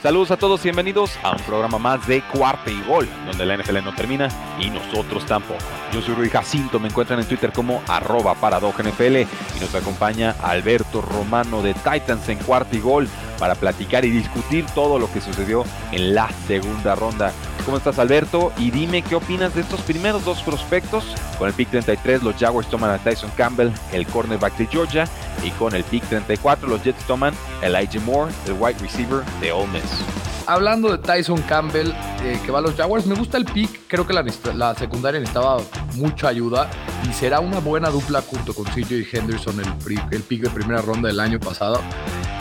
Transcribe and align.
Saludos 0.00 0.30
a 0.30 0.36
todos 0.36 0.60
y 0.60 0.62
bienvenidos 0.68 1.18
a 1.24 1.32
un 1.32 1.42
programa 1.42 1.76
más 1.76 2.06
de 2.06 2.22
Cuarta 2.22 2.70
y 2.70 2.80
Gol, 2.82 3.08
donde 3.26 3.44
la 3.44 3.56
NFL 3.56 3.82
no 3.82 3.92
termina 3.92 4.28
y 4.60 4.70
nosotros 4.70 5.26
tampoco. 5.26 5.58
Yo 5.92 6.00
soy 6.00 6.14
Rui 6.14 6.30
Jacinto, 6.30 6.78
me 6.78 6.86
encuentran 6.86 7.18
en 7.18 7.26
Twitter 7.26 7.50
como 7.52 7.82
arroba 7.88 8.34
NFL 8.34 9.16
y 9.16 9.60
nos 9.60 9.74
acompaña 9.74 10.36
Alberto 10.40 11.00
Romano 11.00 11.62
de 11.62 11.74
Titans 11.74 12.28
en 12.28 12.38
Cuarta 12.38 12.76
y 12.76 12.80
Gol 12.80 13.08
para 13.40 13.56
platicar 13.56 14.04
y 14.04 14.10
discutir 14.10 14.66
todo 14.66 15.00
lo 15.00 15.12
que 15.12 15.20
sucedió 15.20 15.64
en 15.90 16.14
la 16.14 16.30
segunda 16.46 16.94
ronda. 16.94 17.32
¿Cómo 17.64 17.76
estás 17.76 17.98
Alberto? 17.98 18.52
Y 18.56 18.70
dime 18.70 19.02
qué 19.02 19.16
opinas 19.16 19.52
de 19.56 19.62
estos 19.62 19.80
primeros 19.80 20.24
dos 20.24 20.42
prospectos. 20.42 21.04
Con 21.38 21.48
el 21.48 21.54
pick 21.54 21.70
33 21.70 22.22
los 22.22 22.36
Jaguars 22.36 22.70
toman 22.70 22.90
a 22.90 22.98
Tyson 22.98 23.30
Campbell, 23.36 23.72
el 23.92 24.06
cornerback 24.06 24.56
de 24.56 24.66
Georgia, 24.66 25.08
y 25.44 25.50
con 25.52 25.74
el 25.74 25.84
pick 25.84 26.04
34 26.08 26.68
los 26.68 26.82
Jets 26.82 27.04
toman 27.06 27.34
Elijah 27.62 28.00
Moore, 28.00 28.32
el 28.46 28.54
wide 28.54 28.78
receiver 28.80 29.22
de 29.40 29.52
Ole 29.52 29.68
Miss. 29.68 29.84
Hablando 30.46 30.90
de 30.90 30.98
Tyson 30.98 31.42
Campbell, 31.42 31.92
eh, 32.22 32.40
que 32.44 32.50
va 32.50 32.60
a 32.60 32.62
los 32.62 32.74
Jaguars, 32.74 33.04
me 33.04 33.14
gusta 33.14 33.36
el 33.36 33.44
pick. 33.44 33.82
Creo 33.86 34.06
que 34.06 34.14
la, 34.14 34.24
la, 34.54 34.74
secundaria 34.74 35.20
necesitaba 35.20 35.58
mucha 35.96 36.28
ayuda 36.28 36.70
y 37.08 37.12
será 37.12 37.40
una 37.40 37.58
buena 37.58 37.90
dupla 37.90 38.22
junto 38.22 38.54
con 38.54 38.64
CJ 38.64 39.06
Henderson, 39.12 39.60
el, 39.60 40.00
el 40.10 40.22
pick 40.22 40.42
de 40.42 40.50
primera 40.50 40.80
ronda 40.80 41.08
del 41.08 41.20
año 41.20 41.38
pasado. 41.38 41.82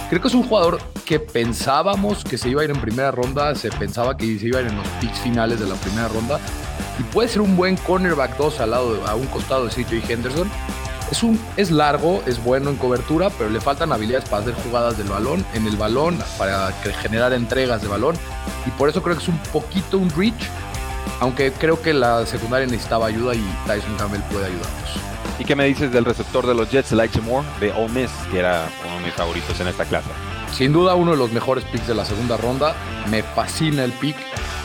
Creo 0.10 0.22
que 0.22 0.30
es 0.30 0.34
un 0.36 0.44
jugador 0.44 0.80
que 1.06 1.20
pensábamos 1.20 2.24
que 2.24 2.38
se 2.38 2.48
iba 2.48 2.62
a 2.62 2.64
ir 2.64 2.72
en 2.72 2.80
primera 2.80 3.12
ronda, 3.12 3.54
se 3.56 3.70
pensaba 3.72 4.16
que 4.16 4.40
se 4.40 4.48
iba 4.48 4.60
a 4.60 4.62
ir 4.62 4.68
en 4.68 4.78
los 4.78 4.88
picks 5.02 5.20
finales 5.20 5.60
de 5.60 5.68
la 5.68 5.76
primera 5.76 6.08
ronda 6.08 6.40
y 6.98 7.04
puede 7.04 7.28
ser 7.28 7.42
un 7.42 7.58
buen 7.58 7.76
cornerback 7.76 8.38
2 8.38 8.60
al 8.62 8.72
lado, 8.72 9.06
a 9.06 9.16
un 9.16 9.28
costado 9.28 9.66
de 9.68 9.72
CJ 9.72 10.10
Henderson. 10.10 10.50
Es, 11.12 11.24
un, 11.24 11.40
es 11.56 11.72
largo, 11.72 12.22
es 12.26 12.44
bueno 12.44 12.70
en 12.70 12.76
cobertura, 12.76 13.30
pero 13.30 13.50
le 13.50 13.62
faltan 13.62 13.92
habilidades 13.92 14.28
para 14.28 14.42
hacer 14.42 14.56
jugadas 14.56 14.98
del 14.98 15.08
balón, 15.08 15.46
en 15.54 15.66
el 15.66 15.78
balón, 15.78 16.20
para 16.38 16.72
generar 17.02 17.34
entregas 17.34 17.82
de 17.82 17.88
balón. 17.88 18.16
Y 18.66 18.72
por 18.72 18.90
eso 18.90 19.02
creo 19.02 19.16
que 19.16 19.24
es 19.24 19.30
un 19.30 19.40
poquito 19.54 19.98
un 19.98 20.10
reach, 20.10 20.50
aunque 21.20 21.52
creo 21.54 21.82
que 21.82 21.94
la 21.94 22.26
secundaria 22.26 22.68
necesitaba 22.68 23.08
ayuda 23.08 23.36
y 23.36 23.44
Tyson 23.66 23.96
Campbell 23.98 24.22
puede 24.32 24.48
ayudarnos. 24.48 24.90
¿Y 25.40 25.46
qué 25.46 25.56
me 25.56 25.66
dices 25.66 25.92
del 25.92 26.04
receptor 26.04 26.48
de 26.48 26.56
los 26.56 26.70
Jets, 26.72 26.92
Elijah 26.92 27.22
Moore, 27.22 27.48
de 27.60 27.72
Ole 27.72 27.90
Miss, 27.90 28.12
que 28.32 28.40
era 28.40 28.68
uno 28.86 28.98
de 28.98 29.06
mis 29.06 29.14
favoritos 29.14 29.60
en 29.60 29.68
esta 29.68 29.86
clase? 29.86 30.10
Sin 30.52 30.74
duda 30.74 30.96
uno 30.96 31.12
de 31.12 31.18
los 31.18 31.32
mejores 31.32 31.64
picks 31.66 31.88
de 31.88 31.94
la 31.94 32.06
segunda 32.06 32.38
ronda. 32.38 32.76
Me 33.10 33.22
fascina 33.22 33.84
el 33.84 33.92
pick. 33.92 34.16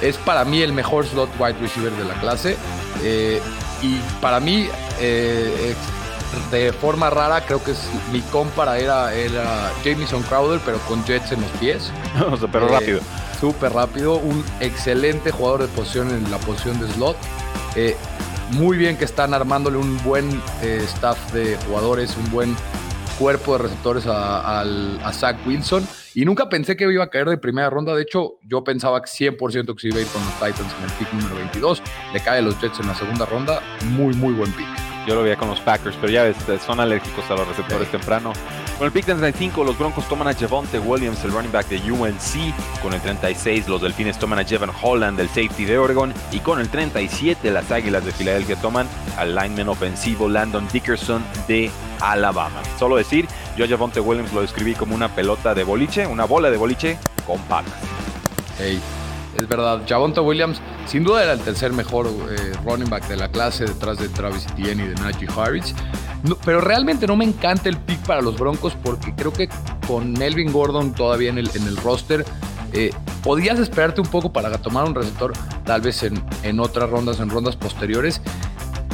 Es 0.00 0.16
para 0.16 0.44
mí 0.44 0.62
el 0.62 0.72
mejor 0.72 1.06
slot 1.06 1.28
wide 1.38 1.58
receiver 1.60 1.92
de 1.92 2.04
la 2.04 2.14
clase. 2.14 2.56
Eh, 3.02 3.40
y 3.82 3.98
para 4.20 4.40
mí, 4.40 4.68
eh, 5.00 5.74
de 6.50 6.72
forma 6.72 7.10
rara, 7.10 7.44
creo 7.44 7.62
que 7.62 7.72
es, 7.72 7.88
mi 8.12 8.20
compara 8.20 8.78
era, 8.78 9.14
era 9.14 9.72
Jamison 9.84 10.22
Crowder, 10.22 10.60
pero 10.64 10.78
con 10.88 11.04
Jets 11.04 11.32
en 11.32 11.40
los 11.40 11.50
pies. 11.52 11.90
pero 12.52 12.68
eh, 12.68 12.72
rápido. 12.72 13.00
Súper 13.40 13.72
rápido. 13.72 14.16
Un 14.16 14.44
excelente 14.60 15.30
jugador 15.30 15.62
de 15.62 15.68
posición 15.68 16.10
en 16.10 16.30
la 16.30 16.38
posición 16.38 16.78
de 16.80 16.88
slot 16.92 17.16
muy 18.52 18.76
bien 18.76 18.96
que 18.96 19.04
están 19.04 19.34
armándole 19.34 19.78
un 19.78 20.02
buen 20.02 20.28
eh, 20.62 20.80
staff 20.84 21.32
de 21.32 21.56
jugadores, 21.66 22.16
un 22.16 22.30
buen 22.30 22.54
cuerpo 23.18 23.56
de 23.56 23.64
receptores 23.64 24.04
a, 24.06 24.64
Zach 25.12 25.36
Wilson. 25.46 25.86
Y 26.14 26.24
nunca 26.24 26.48
pensé 26.48 26.76
que 26.76 26.90
iba 26.92 27.04
a 27.04 27.08
caer 27.08 27.28
de 27.28 27.38
primera 27.38 27.70
ronda. 27.70 27.94
De 27.94 28.02
hecho, 28.02 28.34
yo 28.46 28.62
pensaba 28.62 29.00
que 29.00 29.08
100% 29.08 29.74
que 29.74 29.80
se 29.80 29.88
iba 29.88 29.98
a 29.98 30.00
ir 30.02 30.06
con 30.08 30.22
los 30.22 30.34
Titans 30.34 30.74
en 30.78 30.84
el 30.84 30.90
pick 30.98 31.12
número 31.12 31.36
22. 31.36 31.82
Le 32.12 32.20
cae 32.20 32.38
a 32.38 32.42
los 32.42 32.60
Jets 32.60 32.80
en 32.80 32.86
la 32.86 32.94
segunda 32.94 33.24
ronda. 33.24 33.62
Muy, 33.86 34.14
muy 34.14 34.34
buen 34.34 34.52
pick. 34.52 34.91
Yo 35.06 35.14
lo 35.14 35.22
veía 35.22 35.36
con 35.36 35.48
los 35.48 35.60
Packers, 35.60 35.96
pero 36.00 36.12
ya 36.12 36.22
ves, 36.22 36.36
son 36.64 36.78
alérgicos 36.80 37.28
a 37.30 37.34
los 37.34 37.48
receptores 37.48 37.90
temprano. 37.90 38.32
Con 38.78 38.86
el 38.86 38.92
pick 38.92 39.04
35, 39.04 39.64
los 39.64 39.78
Broncos 39.78 40.08
toman 40.08 40.28
a 40.28 40.34
Javonte 40.34 40.78
Williams, 40.78 41.22
el 41.24 41.32
running 41.32 41.52
back 41.52 41.68
de 41.68 41.78
UNC. 41.90 42.54
Con 42.82 42.94
el 42.94 43.00
36, 43.00 43.68
los 43.68 43.82
Delfines 43.82 44.18
toman 44.18 44.38
a 44.38 44.44
Jevan 44.44 44.70
Holland, 44.80 45.18
el 45.18 45.28
safety 45.28 45.64
de 45.64 45.78
Oregon. 45.78 46.12
Y 46.30 46.40
con 46.40 46.60
el 46.60 46.68
37, 46.68 47.50
las 47.50 47.70
Águilas 47.70 48.04
de 48.04 48.12
Filadelfia 48.12 48.56
toman 48.56 48.88
al 49.18 49.34
lineman 49.34 49.68
ofensivo 49.68 50.28
Landon 50.28 50.68
Dickerson 50.72 51.24
de 51.48 51.70
Alabama. 52.00 52.62
Solo 52.78 52.96
decir, 52.96 53.28
yo 53.56 53.64
a 53.64 53.68
Javonte 53.68 54.00
Williams 54.00 54.32
lo 54.32 54.40
describí 54.40 54.74
como 54.74 54.94
una 54.94 55.08
pelota 55.08 55.54
de 55.54 55.64
boliche, 55.64 56.06
una 56.06 56.24
bola 56.24 56.50
de 56.50 56.56
boliche 56.56 56.98
con 57.26 57.38
patas. 57.42 57.74
Hey 58.58 58.80
es 59.36 59.48
verdad. 59.48 59.82
Javonte 59.88 60.20
Williams, 60.20 60.60
sin 60.86 61.04
duda, 61.04 61.22
era 61.22 61.32
el 61.32 61.40
tercer 61.40 61.72
mejor 61.72 62.06
eh, 62.06 62.52
running 62.64 62.88
back 62.88 63.08
de 63.08 63.16
la 63.16 63.28
clase 63.28 63.64
detrás 63.64 63.98
de 63.98 64.08
Travis 64.08 64.46
Etienne 64.46 64.84
y 64.84 64.88
de 64.88 64.94
Najee 64.96 65.28
Harris. 65.36 65.74
pero 66.44 66.60
realmente 66.60 67.06
no 67.06 67.16
me 67.16 67.24
encanta 67.24 67.68
el 67.68 67.76
pick 67.76 67.98
para 68.06 68.20
los 68.20 68.38
Broncos 68.38 68.76
porque 68.82 69.14
creo 69.14 69.32
que 69.32 69.48
con 69.86 70.12
Melvin 70.12 70.52
Gordon 70.52 70.92
todavía 70.92 71.30
en 71.30 71.38
el, 71.38 71.50
en 71.54 71.66
el 71.66 71.76
roster, 71.76 72.24
eh, 72.72 72.90
podías 73.22 73.58
esperarte 73.58 74.00
un 74.00 74.06
poco 74.06 74.32
para 74.32 74.56
tomar 74.58 74.84
un 74.84 74.94
receptor, 74.94 75.32
tal 75.64 75.80
vez 75.80 76.02
en, 76.02 76.22
en 76.42 76.60
otras 76.60 76.88
rondas, 76.88 77.20
en 77.20 77.30
rondas 77.30 77.56
posteriores. 77.56 78.20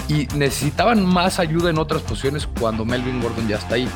Y 0.08 0.26
necesitaban 0.34 1.04
más 1.04 1.38
ayuda 1.38 1.68
en 1.68 1.78
otras 1.78 2.00
posiciones 2.00 2.48
cuando 2.58 2.86
Melvin 2.86 3.20
Gordon 3.20 3.46
ya 3.46 3.56
está 3.56 3.74
ahí. 3.74 3.88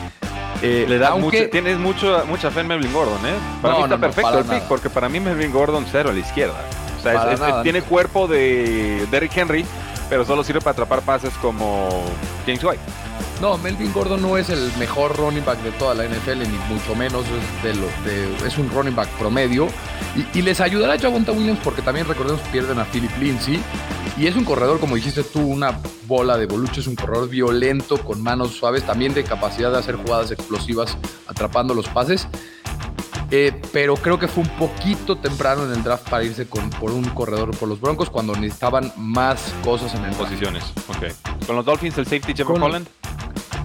Eh, 0.62 0.86
Le 0.88 0.98
da 0.98 1.14
tienes 1.50 1.78
mucho, 1.78 2.24
mucha 2.26 2.50
fe 2.50 2.60
en 2.60 2.68
Melvin 2.68 2.92
Gordon, 2.92 3.26
¿eh? 3.26 3.34
Para 3.60 3.74
mí 3.74 3.82
está 3.82 3.98
perfecto 3.98 4.38
el 4.38 4.44
pick, 4.44 4.62
porque 4.68 4.88
para 4.88 5.08
mí 5.08 5.18
Melvin 5.18 5.52
Gordon 5.52 5.84
cero 5.90 6.10
a 6.10 6.12
la 6.12 6.20
izquierda. 6.20 6.54
O 6.98 7.02
sea, 7.02 7.62
tiene 7.62 7.82
cuerpo 7.82 8.28
de 8.28 9.06
Derrick 9.10 9.36
Henry, 9.36 9.66
pero 10.08 10.24
solo 10.24 10.44
sirve 10.44 10.60
para 10.60 10.72
atrapar 10.72 11.02
pases 11.02 11.32
como 11.42 12.04
James 12.46 12.62
White. 12.62 12.80
No, 13.42 13.58
Melvin 13.58 13.92
Gordon 13.92 14.22
no 14.22 14.38
es 14.38 14.50
el 14.50 14.70
mejor 14.78 15.16
running 15.16 15.44
back 15.44 15.60
de 15.64 15.72
toda 15.72 15.96
la 15.96 16.04
NFL, 16.04 16.48
ni 16.48 16.56
mucho 16.72 16.94
menos 16.94 17.24
es, 17.26 17.64
de 17.64 17.74
lo, 17.74 17.88
de, 18.04 18.46
es 18.46 18.56
un 18.56 18.70
running 18.70 18.94
back 18.94 19.08
promedio. 19.18 19.66
Y, 20.32 20.42
les 20.42 20.60
ayudará 20.60 20.92
a 20.92 20.98
Javonta 20.98 21.32
Williams 21.32 21.58
porque 21.64 21.82
también 21.82 22.06
recordemos 22.06 22.40
que 22.42 22.50
pierden 22.50 22.78
a 22.78 22.84
Philip 22.84 23.10
Lindsay. 23.18 23.60
Y 24.16 24.28
es 24.28 24.36
un 24.36 24.44
corredor, 24.44 24.78
como 24.78 24.94
dijiste 24.94 25.24
tú, 25.24 25.40
una 25.40 25.76
bola 26.06 26.36
de 26.36 26.46
bolucho, 26.46 26.80
es 26.80 26.86
un 26.86 26.94
corredor 26.94 27.28
violento, 27.28 27.98
con 28.04 28.22
manos 28.22 28.52
suaves, 28.52 28.86
también 28.86 29.12
de 29.12 29.24
capacidad 29.24 29.72
de 29.72 29.78
hacer 29.78 29.96
jugadas 29.96 30.30
explosivas 30.30 30.96
atrapando 31.26 31.74
los 31.74 31.88
pases. 31.88 32.28
Eh, 33.32 33.60
pero 33.72 33.96
creo 33.96 34.20
que 34.20 34.28
fue 34.28 34.44
un 34.44 34.50
poquito 34.50 35.16
temprano 35.16 35.64
en 35.64 35.72
el 35.72 35.82
draft 35.82 36.08
para 36.08 36.22
irse 36.22 36.46
con, 36.46 36.70
por 36.70 36.92
un 36.92 37.06
corredor 37.06 37.50
por 37.56 37.68
los 37.68 37.80
Broncos 37.80 38.08
cuando 38.08 38.36
necesitaban 38.36 38.92
más 38.96 39.52
cosas 39.64 39.92
en 39.96 40.04
el 40.04 40.14
posiciones. 40.14 40.62
Con 41.44 41.56
los 41.56 41.64
Dolphins, 41.64 41.98
el 41.98 42.06
safety 42.06 42.34
Jevon 42.34 42.62
Holland. 42.62 42.86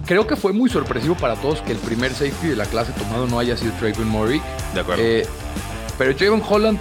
Creo 0.08 0.26
que 0.26 0.36
fue 0.36 0.54
muy 0.54 0.70
sorpresivo 0.70 1.14
para 1.14 1.36
todos 1.36 1.60
que 1.60 1.72
el 1.72 1.78
primer 1.78 2.12
safety 2.14 2.48
de 2.48 2.56
la 2.56 2.64
clase 2.64 2.92
tomado 2.92 3.26
no 3.26 3.38
haya 3.38 3.58
sido 3.58 3.74
Trayvon 3.74 4.08
Murray. 4.08 4.40
De 4.72 4.80
acuerdo. 4.80 5.02
Eh, 5.04 5.26
pero 5.98 6.18
Javon 6.18 6.42
Holland 6.48 6.78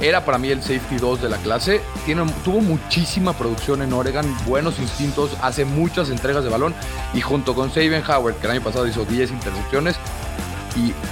era 0.00 0.24
para 0.24 0.38
mí 0.38 0.48
el 0.48 0.60
safety 0.60 0.96
2 0.96 1.22
de 1.22 1.28
la 1.28 1.36
clase. 1.36 1.80
Tiene, 2.04 2.26
tuvo 2.44 2.60
muchísima 2.60 3.32
producción 3.32 3.80
en 3.80 3.92
Oregon, 3.92 4.26
buenos 4.44 4.80
instintos, 4.80 5.30
hace 5.40 5.64
muchas 5.64 6.10
entregas 6.10 6.42
de 6.42 6.50
balón. 6.50 6.74
Y 7.14 7.20
junto 7.20 7.54
con 7.54 7.70
Saban 7.70 8.02
Howard, 8.10 8.34
que 8.40 8.46
el 8.46 8.54
año 8.54 8.62
pasado 8.62 8.88
hizo 8.88 9.04
10 9.04 9.30
intercepciones, 9.30 9.94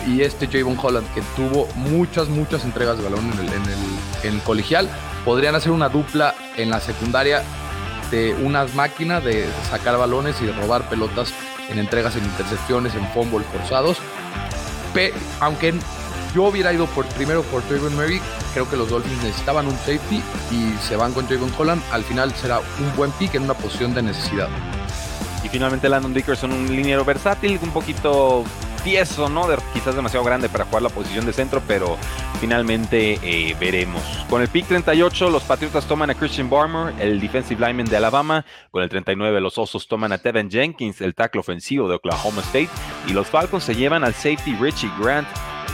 y, 0.04 0.20
este 0.20 0.48
Javon 0.48 0.76
Holland, 0.80 1.06
que 1.14 1.22
tuvo 1.36 1.68
muchas, 1.76 2.28
muchas 2.28 2.64
entregas 2.64 2.98
de 2.98 3.04
balón 3.04 3.24
en 3.32 3.38
el, 3.38 3.52
en 4.24 4.34
el 4.34 4.40
colegial, 4.42 4.88
podrían 5.24 5.54
hacer 5.54 5.70
una 5.70 5.88
dupla 5.88 6.34
en 6.56 6.70
la 6.70 6.80
secundaria 6.80 7.44
de 8.10 8.34
unas 8.34 8.74
máquinas 8.74 9.22
de 9.24 9.46
sacar 9.70 9.96
balones 9.98 10.40
y 10.40 10.46
de 10.46 10.52
robar 10.52 10.88
pelotas 10.88 11.32
en 11.70 11.78
entregas, 11.78 12.16
en 12.16 12.24
intercepciones, 12.24 12.94
en 12.94 13.06
fumble 13.08 13.44
forzados. 13.52 13.98
aunque 15.40 15.74
yo 16.34 16.44
hubiera 16.44 16.72
ido 16.72 16.86
por, 16.86 17.06
primero 17.06 17.42
por 17.44 17.62
Trayvon 17.62 17.94
Murray, 17.94 18.20
creo 18.52 18.68
que 18.68 18.76
los 18.76 18.90
Dolphins 18.90 19.22
necesitaban 19.22 19.66
un 19.66 19.76
safety 19.78 20.22
y 20.50 20.74
se 20.86 20.96
van 20.96 21.12
con 21.12 21.26
Trayvon 21.26 21.52
Holland. 21.56 21.82
Al 21.92 22.04
final 22.04 22.34
será 22.34 22.58
un 22.58 22.96
buen 22.96 23.10
pick 23.12 23.34
en 23.34 23.44
una 23.44 23.54
posición 23.54 23.94
de 23.94 24.02
necesidad. 24.02 24.48
Y 25.42 25.48
finalmente 25.48 25.88
Landon 25.88 26.12
Dickerson, 26.12 26.52
un 26.52 26.66
liniero 26.66 27.04
versátil, 27.04 27.58
un 27.62 27.70
poquito 27.70 28.44
tieso, 28.86 29.28
¿no? 29.28 29.48
quizás 29.74 29.96
demasiado 29.96 30.24
grande 30.24 30.48
para 30.48 30.64
jugar 30.64 30.80
la 30.80 30.90
posición 30.90 31.26
de 31.26 31.32
centro, 31.32 31.60
pero 31.66 31.98
finalmente 32.40 33.18
eh, 33.20 33.56
veremos. 33.58 34.00
Con 34.30 34.42
el 34.42 34.46
pick 34.46 34.68
38, 34.68 35.28
los 35.28 35.42
Patriotas 35.42 35.86
toman 35.86 36.10
a 36.10 36.14
Christian 36.14 36.48
Barmer, 36.48 36.94
el 37.00 37.18
defensive 37.18 37.66
lineman 37.66 37.86
de 37.86 37.96
Alabama. 37.96 38.46
Con 38.70 38.84
el 38.84 38.88
39, 38.88 39.40
los 39.40 39.58
Osos 39.58 39.88
toman 39.88 40.12
a 40.12 40.18
Tevin 40.18 40.48
Jenkins, 40.48 41.00
el 41.00 41.16
tackle 41.16 41.40
ofensivo 41.40 41.88
de 41.88 41.96
Oklahoma 41.96 42.42
State. 42.42 42.68
Y 43.08 43.12
los 43.12 43.26
Falcons 43.26 43.64
se 43.64 43.74
llevan 43.74 44.04
al 44.04 44.14
safety 44.14 44.54
Richie 44.54 44.92
Grant 45.00 45.26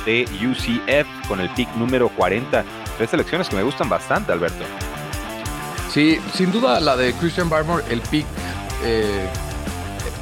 de 0.06 0.24
UCF 0.40 1.28
con 1.28 1.38
el 1.40 1.50
pick 1.50 1.68
número 1.76 2.08
40. 2.08 2.64
tres 2.96 3.10
selecciones 3.10 3.46
que 3.50 3.56
me 3.56 3.62
gustan 3.62 3.90
bastante, 3.90 4.32
Alberto. 4.32 4.64
Sí, 5.90 6.18
sin 6.32 6.50
duda 6.50 6.80
la 6.80 6.96
de 6.96 7.12
Christian 7.12 7.50
Barmore, 7.50 7.84
el 7.90 8.00
pick 8.00 8.24
eh, 8.84 9.28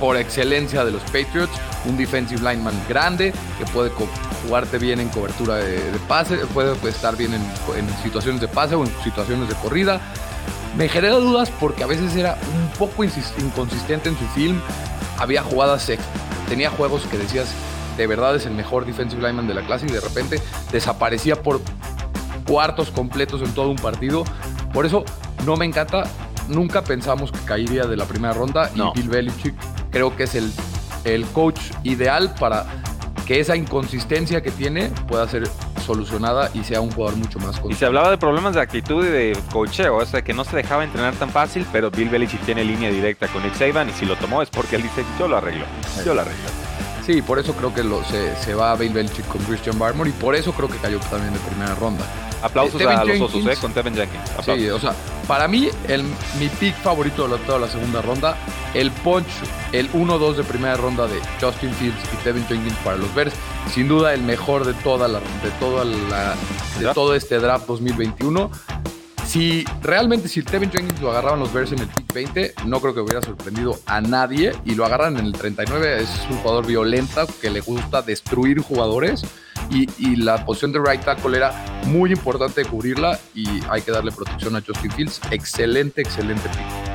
por 0.01 0.17
excelencia 0.17 0.85
de 0.85 0.91
los 0.91 1.03
Patriots, 1.05 1.53
un 1.87 1.97
defensive 1.97 2.41
lineman 2.41 2.75
grande 2.89 3.33
que 3.59 3.65
puede 3.67 3.91
jugarte 4.45 4.79
bien 4.79 5.01
en 5.01 5.09
cobertura 5.09 5.57
de, 5.57 5.81
pase, 6.09 6.37
puede 6.55 6.75
estar 6.89 7.17
bien 7.17 7.33
en, 7.35 8.03
situaciones 8.03 8.41
de 8.41 8.49
pase 8.49 8.75
o 8.75 8.85
en 8.85 8.93
situaciones 9.03 9.49
de 9.49 9.55
corrida. 9.57 10.01
Me 10.77 10.89
genera 10.89 11.17
dudas 11.17 11.51
porque 11.59 11.83
a 11.83 11.87
veces 11.87 12.15
era 12.15 12.39
un 12.55 12.69
poco 12.79 13.05
inconsistente 13.05 14.09
en 14.09 14.19
su 14.19 14.27
film. 14.29 14.61
Había 15.19 15.43
jugadas, 15.43 15.91
tenía 16.49 16.71
juegos 16.71 17.03
que 17.11 17.19
decías, 17.19 17.49
de 17.97 18.07
verdad 18.07 18.37
es 18.37 18.47
el 18.47 18.55
mejor 18.55 18.87
defensive 18.87 19.21
lineman 19.21 19.49
de 19.49 19.55
la 19.55 19.67
clase 19.67 19.87
y 19.87 19.93
de 19.93 20.01
repente 20.01 20.41
desaparecía 20.73 21.43
por 21.43 21.61
cuartos 22.47 22.91
completos 22.91 23.43
en 23.43 23.53
todo 23.53 23.69
un 23.71 23.77
partido. 23.77 24.25
Por 24.73 24.87
eso 24.87 25.05
no 25.45 25.57
me 25.57 25.65
encanta. 25.65 26.05
Nunca 26.49 26.83
pensamos 26.83 27.31
que 27.31 27.39
caería 27.41 27.85
de 27.85 27.97
la 27.97 28.07
primera 28.07 28.35
ronda 28.35 28.71
y 28.75 28.81
Bill 28.95 29.09
Belichick 29.09 29.55
creo 29.93 30.17
que 30.17 30.25
es 30.25 30.35
el, 30.35 30.53
el 31.05 31.25
coach 31.27 31.61
ideal 31.83 32.35
para 32.39 32.67
que 33.27 33.41
esa 33.41 33.57
inconsistencia 33.57 34.43
que 34.43 34.51
tiene 34.51 34.91
pueda 35.09 35.29
ser 35.29 35.49
solucionada 35.87 36.51
y 36.55 36.65
sea 36.65 36.81
un 36.81 36.91
jugador 36.91 37.17
mucho 37.17 37.39
más 37.39 37.61
consistente. 37.61 37.75
Y 37.75 37.79
se 37.79 37.87
hablaba 37.87 38.11
de 38.11 38.19
problemas 38.19 38.55
de 38.55 38.61
actitud 38.61 39.05
y 39.05 39.09
de 39.09 39.39
cocheo, 39.53 39.97
o 39.97 40.07
sea, 40.07 40.23
que 40.23 40.35
no 40.35 40.45
se 40.45 40.57
dejaba 40.57 40.85
entrenar 40.85 41.15
tan 41.15 41.31
fácil, 41.31 41.67
pero 41.73 41.91
Bill 41.91 42.09
Belichick 42.09 42.41
tiene 42.45 42.65
línea 42.65 42.91
directa 42.91 43.29
con 43.29 43.43
Nick 43.43 43.55
Saban 43.55 43.89
y 43.89 43.93
si 43.93 44.05
lo 44.05 44.17
tomó 44.17 44.43
es 44.43 44.51
porque 44.51 44.77
él 44.77 44.83
dice, 44.83 45.05
yo 45.19 45.29
lo 45.29 45.37
arreglo, 45.37 45.65
yo 46.05 46.15
lo 46.15 46.23
arreglo. 46.23 46.49
Sí, 47.05 47.23
por 47.23 47.39
eso 47.39 47.55
creo 47.55 47.75
que 47.75 47.83
lo, 47.83 48.05
se, 48.05 48.37
se 48.37 48.55
va 48.55 48.73
a 48.73 48.77
Bill 48.77 48.93
Belichick 48.93 49.27
con 49.27 49.43
Christian 49.43 49.79
Barmore 49.79 50.11
y 50.11 50.13
por 50.13 50.35
eso 50.35 50.53
creo 50.53 50.69
que 50.69 50.79
cayó 50.79 50.99
también 51.01 51.33
de 51.33 51.41
primera 51.41 51.75
ronda. 51.75 52.05
Aplausos 52.43 52.81
a 52.83 53.05
los 53.05 53.21
osos, 53.21 53.47
¿eh? 53.47 53.57
Con 53.61 53.73
Tevin 53.73 53.95
Jenkins. 53.95 54.23
Sí, 54.45 54.69
o 54.71 54.79
sea, 54.79 54.95
para 55.27 55.47
mí, 55.47 55.69
el, 55.89 56.03
mi 56.39 56.49
pick 56.59 56.75
favorito 56.77 57.29
de 57.29 57.39
toda 57.39 57.59
la 57.59 57.69
segunda 57.69 58.03
ronda, 58.03 58.37
el 58.75 58.91
punch, 58.91 59.27
el 59.73 59.91
1-2 59.93 60.35
de 60.35 60.45
primera 60.45 60.77
ronda 60.77 61.07
de 61.07 61.21
Justin 61.41 61.73
Fields 61.75 61.99
y 62.13 62.25
Tevin 62.25 62.47
Jenkins 62.47 62.77
para 62.85 62.97
los 62.97 63.15
Bears. 63.15 63.35
Sin 63.73 63.89
duda, 63.89 64.15
el 64.15 64.23
mejor 64.23 64.65
de 64.65 64.75
toda 64.75 65.07
la, 65.07 65.21
de 65.21 65.51
toda 65.59 65.85
la, 65.85 66.35
de 66.79 66.93
todo 66.95 67.15
este 67.15 67.39
draft 67.39 67.67
2021. 67.67 68.51
Si 69.27 69.65
realmente, 69.83 70.29
si 70.29 70.43
Tevin 70.43 70.73
Jenkins 70.73 71.01
lo 71.01 71.11
agarraban 71.11 71.39
los 71.39 71.53
Bears 71.53 71.71
en 71.71 71.79
el 71.79 71.87
pick 71.87 72.13
20, 72.13 72.55
no 72.65 72.81
creo 72.81 72.95
que 72.95 73.01
hubiera 73.01 73.23
sorprendido 73.23 73.79
a 73.87 74.01
nadie. 74.01 74.53
Y 74.65 74.75
lo 74.75 74.85
agarran 74.85 75.17
en 75.19 75.27
el 75.27 75.33
39, 75.33 76.03
es 76.03 76.11
un 76.31 76.39
jugador 76.39 76.67
violento 76.67 77.27
que 77.41 77.51
le 77.51 77.61
gusta 77.61 78.03
destruir 78.03 78.61
jugadores 78.61 79.25
y, 79.71 80.17
la 80.17 80.45
posición 80.45 80.73
de 80.73 80.81
right 80.81 81.03
tackle 81.03 81.37
era 81.37 81.53
muy 81.87 82.13
importante 82.13 82.65
cubrirla 82.65 83.19
y 83.35 83.47
hay 83.69 83.83
que 83.83 83.93
darle 83.93 84.13
protección 84.13 84.57
a 84.57 84.61
Justin 84.61 84.91
Fields. 84.91 85.21
Excelente, 85.31 86.03
excelente 86.03 86.49
pick. 86.49 86.91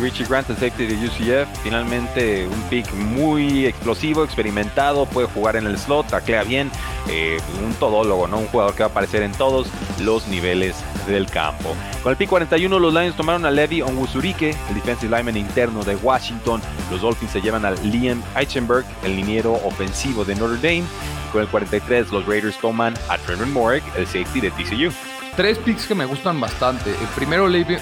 Richie 0.00 0.26
Grant, 0.26 0.50
el 0.50 0.56
safety 0.56 0.86
de 0.86 1.06
UCF, 1.06 1.48
finalmente 1.62 2.46
un 2.46 2.62
pick 2.68 2.92
muy 2.92 3.64
explosivo, 3.64 4.24
experimentado, 4.24 5.06
puede 5.06 5.26
jugar 5.26 5.56
en 5.56 5.66
el 5.66 5.78
slot, 5.78 6.08
taclea 6.08 6.42
bien, 6.42 6.70
eh, 7.08 7.38
un 7.64 7.72
todólogo, 7.74 8.28
¿no? 8.28 8.38
Un 8.38 8.46
jugador 8.48 8.74
que 8.74 8.82
va 8.82 8.88
a 8.88 8.90
aparecer 8.90 9.22
en 9.22 9.32
todos 9.32 9.68
los 10.00 10.28
niveles 10.28 10.76
del 11.12 11.26
campo. 11.26 11.74
Con 12.02 12.10
el 12.10 12.16
pick 12.16 12.28
41, 12.28 12.78
los 12.78 12.92
Lions 12.92 13.16
tomaron 13.16 13.44
a 13.44 13.50
Levi 13.50 13.82
Onwuzurike, 13.82 14.50
el 14.68 14.74
defensive 14.74 15.16
lineman 15.16 15.36
interno 15.36 15.82
de 15.84 15.96
Washington. 15.96 16.60
Los 16.90 17.00
Dolphins 17.00 17.32
se 17.32 17.40
llevan 17.40 17.64
a 17.64 17.72
Liam 17.72 18.22
Eichenberg, 18.36 18.84
el 19.04 19.16
liniero 19.16 19.54
ofensivo 19.64 20.24
de 20.24 20.34
Notre 20.34 20.56
Dame. 20.56 20.84
Con 21.32 21.42
el 21.42 21.48
43, 21.48 22.12
los 22.12 22.26
Raiders 22.26 22.58
toman 22.58 22.94
a 23.08 23.18
Trevor 23.18 23.46
Morrick, 23.48 23.84
el 23.96 24.06
safety 24.06 24.40
de 24.40 24.50
TCU. 24.50 24.92
Tres 25.36 25.58
picks 25.58 25.86
que 25.86 25.94
me 25.94 26.06
gustan 26.06 26.40
bastante. 26.40 26.90
El 26.90 27.08
primero, 27.14 27.46
Levi 27.46 27.76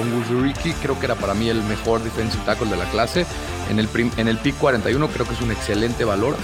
Onwuzuriki, 0.00 0.72
creo 0.74 0.98
que 0.98 1.06
era 1.06 1.14
para 1.14 1.32
mí 1.32 1.48
el 1.48 1.62
mejor 1.62 2.02
defensive 2.02 2.44
tackle 2.44 2.68
de 2.68 2.76
la 2.76 2.84
clase. 2.90 3.24
En 3.70 3.78
el, 3.78 3.88
en 4.18 4.28
el 4.28 4.36
pick 4.36 4.56
41 4.58 5.08
creo 5.08 5.26
que 5.26 5.32
es 5.32 5.40
un 5.40 5.50
excelente 5.50 6.04
valor. 6.04 6.36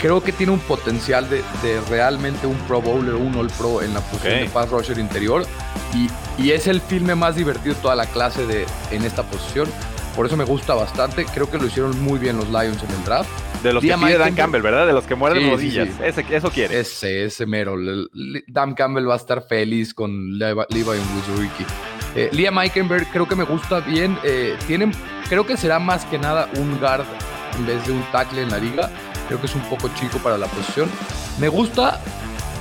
Creo 0.00 0.22
que 0.22 0.32
tiene 0.32 0.52
un 0.52 0.60
potencial 0.60 1.28
de, 1.28 1.42
realmente 1.88 2.46
un 2.46 2.56
Pro 2.66 2.80
Bowler, 2.80 3.14
un 3.14 3.36
All 3.36 3.50
Pro 3.50 3.82
en 3.82 3.92
la 3.92 4.00
posición 4.00 4.40
de 4.40 4.48
pass 4.48 4.70
rusher 4.70 4.98
interior. 4.98 5.44
Y, 5.94 6.08
y, 6.42 6.52
es 6.52 6.66
el 6.66 6.80
filme 6.80 7.14
más 7.14 7.36
divertido 7.36 7.74
de 7.74 7.80
toda 7.80 7.94
la 7.96 8.06
clase 8.06 8.46
de, 8.46 8.66
en 8.90 9.04
esta 9.04 9.22
posición. 9.24 9.68
Por 10.16 10.26
eso 10.26 10.36
me 10.36 10.44
gusta 10.44 10.74
bastante. 10.74 11.24
Creo 11.24 11.50
que 11.50 11.58
lo 11.58 11.66
hicieron 11.66 12.00
muy 12.02 12.18
bien 12.18 12.36
los 12.36 12.48
Lions 12.48 12.82
en 12.82 12.90
el 12.90 13.04
draft. 13.04 13.30
De 13.62 13.72
los 13.72 13.82
que 13.82 13.94
pide 13.94 14.16
Dan 14.16 14.34
Campbell, 14.34 14.62
¿verdad? 14.62 14.86
De 14.86 14.92
los 14.92 15.04
que 15.04 15.14
muerden 15.14 15.50
rodillas. 15.50 15.88
Ese, 16.02 16.24
eso 16.30 16.50
quiere. 16.50 16.80
Ese, 16.80 17.24
ese 17.24 17.46
mero. 17.46 17.76
Dan 18.46 18.74
Campbell 18.74 19.08
va 19.08 19.14
a 19.14 19.18
estar 19.18 19.42
feliz 19.46 19.92
con 19.92 20.38
Levi 20.38 20.82
Wuzuriki. 20.82 21.64
Eh, 22.16 22.28
Liam 22.32 22.58
Eikenberg 22.58 23.06
creo 23.12 23.28
que 23.28 23.36
me 23.36 23.44
gusta 23.44 23.80
bien. 23.80 24.18
Eh, 24.24 24.56
tienen, 24.66 24.92
creo 25.28 25.46
que 25.46 25.56
será 25.56 25.78
más 25.78 26.04
que 26.06 26.18
nada 26.18 26.48
un 26.56 26.78
guard 26.78 27.04
en 27.58 27.66
vez 27.66 27.86
de 27.86 27.92
un 27.92 28.02
tackle 28.10 28.42
en 28.42 28.50
la 28.50 28.58
liga. 28.58 28.90
Creo 29.30 29.40
que 29.40 29.46
es 29.46 29.54
un 29.54 29.62
poco 29.62 29.88
chico 29.94 30.18
para 30.18 30.36
la 30.36 30.48
posición. 30.48 30.90
Me 31.38 31.46
gusta, 31.48 32.00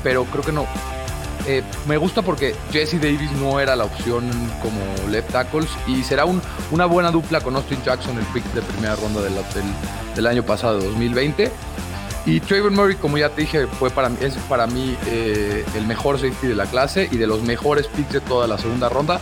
pero 0.03 0.23
creo 0.25 0.43
que 0.43 0.51
no. 0.51 0.67
Eh, 1.47 1.63
me 1.87 1.97
gusta 1.97 2.21
porque 2.21 2.53
Jesse 2.71 3.01
Davis 3.01 3.31
no 3.31 3.59
era 3.59 3.75
la 3.75 3.85
opción 3.85 4.29
como 4.61 5.09
left 5.09 5.31
tackles 5.31 5.67
y 5.87 6.03
será 6.03 6.25
un, 6.25 6.39
una 6.69 6.85
buena 6.85 7.09
dupla 7.09 7.41
con 7.41 7.55
Austin 7.55 7.81
Jackson, 7.83 8.19
el 8.19 8.25
pick 8.25 8.43
de 8.53 8.61
primera 8.61 8.95
ronda 8.97 9.19
del, 9.19 9.33
del, 10.15 10.27
año 10.27 10.43
pasado, 10.43 10.79
2020. 10.79 11.51
Y 12.27 12.39
Trayvon 12.39 12.75
Murray, 12.75 12.97
como 12.97 13.17
ya 13.17 13.29
te 13.29 13.41
dije, 13.41 13.65
fue 13.65 13.89
para, 13.89 14.11
es 14.21 14.35
para 14.47 14.67
mí 14.67 14.95
eh, 15.07 15.65
el 15.75 15.87
mejor 15.87 16.19
safety 16.19 16.49
de 16.49 16.55
la 16.55 16.67
clase 16.67 17.09
y 17.11 17.17
de 17.17 17.25
los 17.25 17.41
mejores 17.41 17.87
picks 17.87 18.13
de 18.13 18.21
toda 18.21 18.45
la 18.45 18.59
segunda 18.59 18.89
ronda 18.89 19.19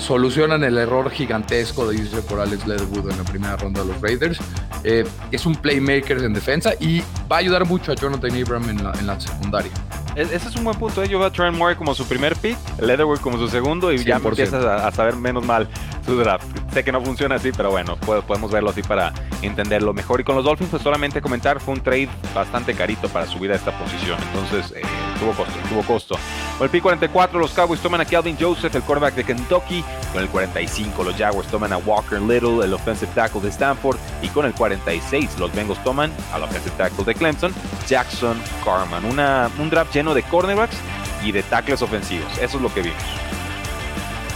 solucionan 0.00 0.64
el 0.64 0.78
error 0.78 1.10
gigantesco 1.10 1.86
de 1.86 1.96
irse 1.96 2.22
por 2.22 2.40
Alex 2.40 2.66
Leatherwood 2.66 3.12
en 3.12 3.18
la 3.18 3.24
primera 3.24 3.56
ronda 3.56 3.82
de 3.82 3.92
los 3.92 4.00
Raiders. 4.00 4.38
Eh, 4.84 5.04
es 5.30 5.46
un 5.46 5.54
playmaker 5.56 6.18
en 6.18 6.34
defensa 6.34 6.74
y 6.78 7.00
va 7.30 7.36
a 7.36 7.38
ayudar 7.38 7.64
mucho 7.64 7.92
a 7.92 7.94
Jonathan 7.94 8.30
Abram 8.40 8.68
en 8.68 8.84
la, 8.84 8.92
en 8.92 9.06
la 9.06 9.18
secundaria. 9.18 9.72
Ese 10.16 10.36
es 10.36 10.56
un 10.56 10.64
buen 10.64 10.78
punto. 10.78 11.02
¿eh? 11.02 11.08
Yo 11.08 11.18
veo 11.18 11.26
a 11.26 11.32
Trent 11.32 11.56
Moore 11.56 11.74
como 11.76 11.94
su 11.94 12.06
primer 12.06 12.36
pick, 12.36 12.56
Leatherwood 12.80 13.18
como 13.18 13.36
su 13.38 13.48
segundo 13.48 13.92
y 13.92 13.98
ya 14.04 14.16
empiezas 14.16 14.64
a, 14.64 14.90
saber 14.92 15.16
menos 15.16 15.44
mal 15.44 15.68
su 16.06 16.16
draft. 16.16 16.46
Sé 16.72 16.84
que 16.84 16.92
no 16.92 17.00
funciona 17.00 17.36
así, 17.36 17.50
pero 17.50 17.70
bueno, 17.70 17.96
podemos 17.96 18.50
verlo 18.50 18.70
así 18.70 18.82
para 18.82 19.12
entenderlo 19.42 19.92
mejor. 19.92 20.20
Y 20.20 20.24
con 20.24 20.36
los 20.36 20.44
Dolphins, 20.44 20.70
pues 20.70 20.82
solamente 20.82 21.20
comentar, 21.20 21.58
fue 21.60 21.74
un 21.74 21.80
trade 21.80 22.08
bastante 22.34 22.74
carito 22.74 23.08
para 23.08 23.26
subir 23.26 23.50
a 23.52 23.56
esta 23.56 23.76
posición. 23.76 24.18
Entonces, 24.32 24.72
eh, 24.76 24.82
tuvo 25.18 25.32
costo, 25.32 25.54
tuvo 25.68 25.82
costo. 25.82 26.16
Con 26.58 26.66
el 26.66 26.70
pick 26.70 26.82
44, 26.82 27.38
los 27.40 27.50
Cowboys 27.50 27.80
toman 27.80 28.00
a 28.00 28.04
Calvin 28.04 28.36
Joseph, 28.38 28.74
el 28.76 28.82
quarterback 28.82 29.14
de 29.14 29.24
Kentucky. 29.24 29.84
Con 30.12 30.22
el 30.22 30.28
45, 30.28 31.02
los 31.02 31.16
Jaguars 31.16 31.48
toman 31.48 31.72
a 31.72 31.78
Walker 31.78 32.20
Little, 32.20 32.64
el 32.64 32.72
offensive 32.72 33.10
tackle 33.12 33.40
de 33.40 33.48
Stanford. 33.48 33.98
Y 34.22 34.28
con 34.28 34.46
el 34.46 34.54
46, 34.54 35.38
los 35.40 35.52
Bengals 35.52 35.82
toman 35.82 36.12
al 36.32 36.44
offensive 36.44 36.74
tackle 36.76 37.04
de 37.04 37.14
Clemson, 37.14 37.52
Jackson 37.88 38.40
Carman. 38.64 39.04
Una, 39.04 39.50
un 39.58 39.68
draft 39.68 39.92
lleno 39.92 40.14
de 40.14 40.22
cornerbacks 40.22 40.76
y 41.24 41.32
de 41.32 41.42
tackles 41.42 41.82
ofensivos. 41.82 42.30
Eso 42.38 42.56
es 42.58 42.62
lo 42.62 42.72
que 42.72 42.82
vimos. 42.82 43.02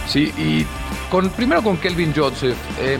Sí, 0.05 0.33
y 0.37 0.65
con, 1.09 1.29
primero 1.29 1.63
con 1.63 1.77
Kelvin 1.77 2.13
Joseph. 2.13 2.57
Eh, 2.81 2.97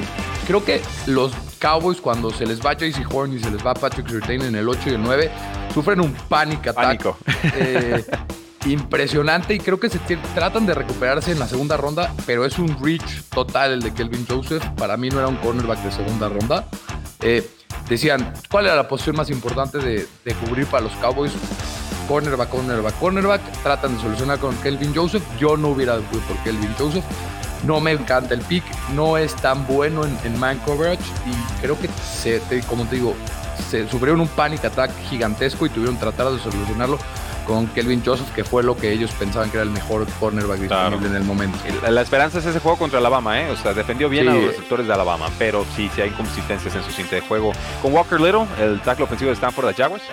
creo 0.47 0.63
que 0.63 0.81
los 1.07 1.33
Cowboys, 1.59 1.99
cuando 1.99 2.31
se 2.31 2.45
les 2.45 2.65
va 2.65 2.73
JC 2.73 3.05
Horn 3.13 3.33
y 3.33 3.39
se 3.39 3.51
les 3.51 3.65
va 3.65 3.73
Patrick 3.73 4.07
Surtain 4.07 4.41
en 4.43 4.55
el 4.55 4.69
8 4.69 4.81
y 4.85 4.89
el 4.93 5.03
9, 5.03 5.31
sufren 5.73 5.99
un 5.99 6.13
panic 6.13 6.67
attack. 6.67 7.15
Eh, 7.55 8.05
impresionante 8.65 9.53
y 9.53 9.59
creo 9.59 9.79
que 9.79 9.89
se 9.89 9.99
tratan 10.35 10.65
de 10.65 10.73
recuperarse 10.73 11.31
en 11.31 11.39
la 11.39 11.47
segunda 11.47 11.77
ronda, 11.77 12.13
pero 12.25 12.45
es 12.45 12.59
un 12.59 12.77
reach 12.83 13.23
total 13.33 13.73
el 13.73 13.81
de 13.81 13.93
Kelvin 13.93 14.25
Joseph. 14.27 14.63
Para 14.77 14.97
mí 14.97 15.09
no 15.09 15.19
era 15.19 15.27
un 15.27 15.37
cornerback 15.37 15.79
de 15.83 15.91
segunda 15.91 16.29
ronda. 16.29 16.67
Eh, 17.21 17.49
decían, 17.87 18.33
¿cuál 18.49 18.65
era 18.65 18.75
la 18.75 18.87
posición 18.87 19.15
más 19.15 19.29
importante 19.29 19.79
de, 19.79 20.07
cubrir 20.45 20.67
para 20.67 20.83
los 20.83 20.93
Cowboys? 20.93 21.31
Cornerback, 22.07 22.49
cornerback, 22.49 22.99
cornerback. 22.99 23.41
Tratan 23.63 23.95
de 23.95 24.01
solucionar 24.01 24.39
con 24.39 24.55
Kelvin 24.57 24.93
Joseph. 24.95 25.23
Yo 25.39 25.57
no 25.57 25.69
hubiera 25.69 25.95
ido 25.95 26.19
por 26.27 26.37
Kelvin 26.43 26.73
Joseph. 26.77 27.05
No 27.65 27.79
me 27.79 27.91
encanta 27.91 28.33
el 28.33 28.39
pick, 28.41 28.63
no 28.95 29.17
es 29.17 29.35
tan 29.35 29.67
bueno 29.67 30.03
en, 30.05 30.39
man 30.39 30.57
coverage 30.59 31.03
y 31.25 31.61
creo 31.61 31.77
que, 31.77 31.89
se, 32.01 32.41
como 32.69 32.85
te 32.85 32.95
digo, 32.95 33.13
se 33.69 33.85
sufrieron 33.89 34.21
un 34.21 34.29
panic 34.29 34.63
attack 34.63 34.91
gigantesco 35.09 35.65
y 35.65 35.69
tuvieron 35.69 35.95
que 35.95 36.01
tratar 36.01 36.31
de 36.31 36.39
solucionarlo 36.39 36.97
con 37.49 37.65
Kelvin 37.65 38.03
Joseph, 38.05 38.31
que 38.35 38.43
fue 38.43 38.61
lo 38.61 38.77
que 38.77 38.93
ellos 38.93 39.09
pensaban 39.17 39.49
que 39.49 39.57
era 39.57 39.63
el 39.63 39.71
mejor 39.71 40.05
cornerback 40.19 40.59
disponible 40.59 41.07
en 41.07 41.15
el 41.15 41.23
momento. 41.23 41.57
La, 41.89 42.01
esperanza 42.01 42.37
es 42.37 42.45
ese 42.45 42.59
juego 42.59 42.77
contra 42.77 42.99
Alabama, 42.99 43.41
¿eh? 43.41 43.49
O 43.49 43.55
sea, 43.55 43.73
defendió 43.73 44.07
bien 44.07 44.29
a 44.29 44.35
los 44.35 44.43
receptores 44.43 44.85
de 44.85 44.93
Alabama, 44.93 45.25
pero 45.39 45.65
sí, 45.75 45.89
sí 45.95 46.01
hay 46.01 46.09
inconsistencias 46.09 46.75
en 46.75 46.83
su 46.83 46.91
cinta 46.91 47.15
de 47.15 47.21
juego. 47.21 47.51
Con 47.81 47.91
Walker 47.91 48.21
Little, 48.21 48.45
el 48.59 48.79
tackle 48.81 49.05
ofensivo 49.05 49.29
de 49.29 49.33
Stanford 49.33 49.65
de 49.65 49.73
Jaguars. 49.73 50.03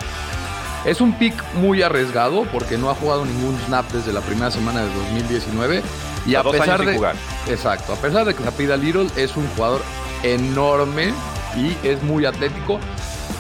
Es 0.86 1.02
un 1.02 1.12
pick 1.18 1.34
muy 1.56 1.82
arriesgado 1.82 2.44
porque 2.44 2.78
no 2.78 2.88
ha 2.88 2.94
jugado 2.94 3.26
ningún 3.26 3.58
snap 3.66 3.84
desde 3.92 4.14
la 4.14 4.22
primera 4.22 4.50
semana 4.50 4.80
de 4.80 4.94
2019. 4.94 5.82
Y 6.24 6.36
a, 6.36 6.42
pesar 6.42 6.86
de 6.86 6.94
jugar. 6.94 7.16
Exacto, 7.48 7.92
a 7.92 7.96
pesar 7.96 8.24
de 8.24 8.34
que 8.34 8.42
se 8.42 8.52
pida 8.52 8.78
Little, 8.78 9.08
es 9.14 9.36
un 9.36 9.46
jugador 9.48 9.82
enorme 10.22 11.12
y 11.54 11.76
es 11.86 12.02
muy 12.02 12.24
atlético 12.24 12.80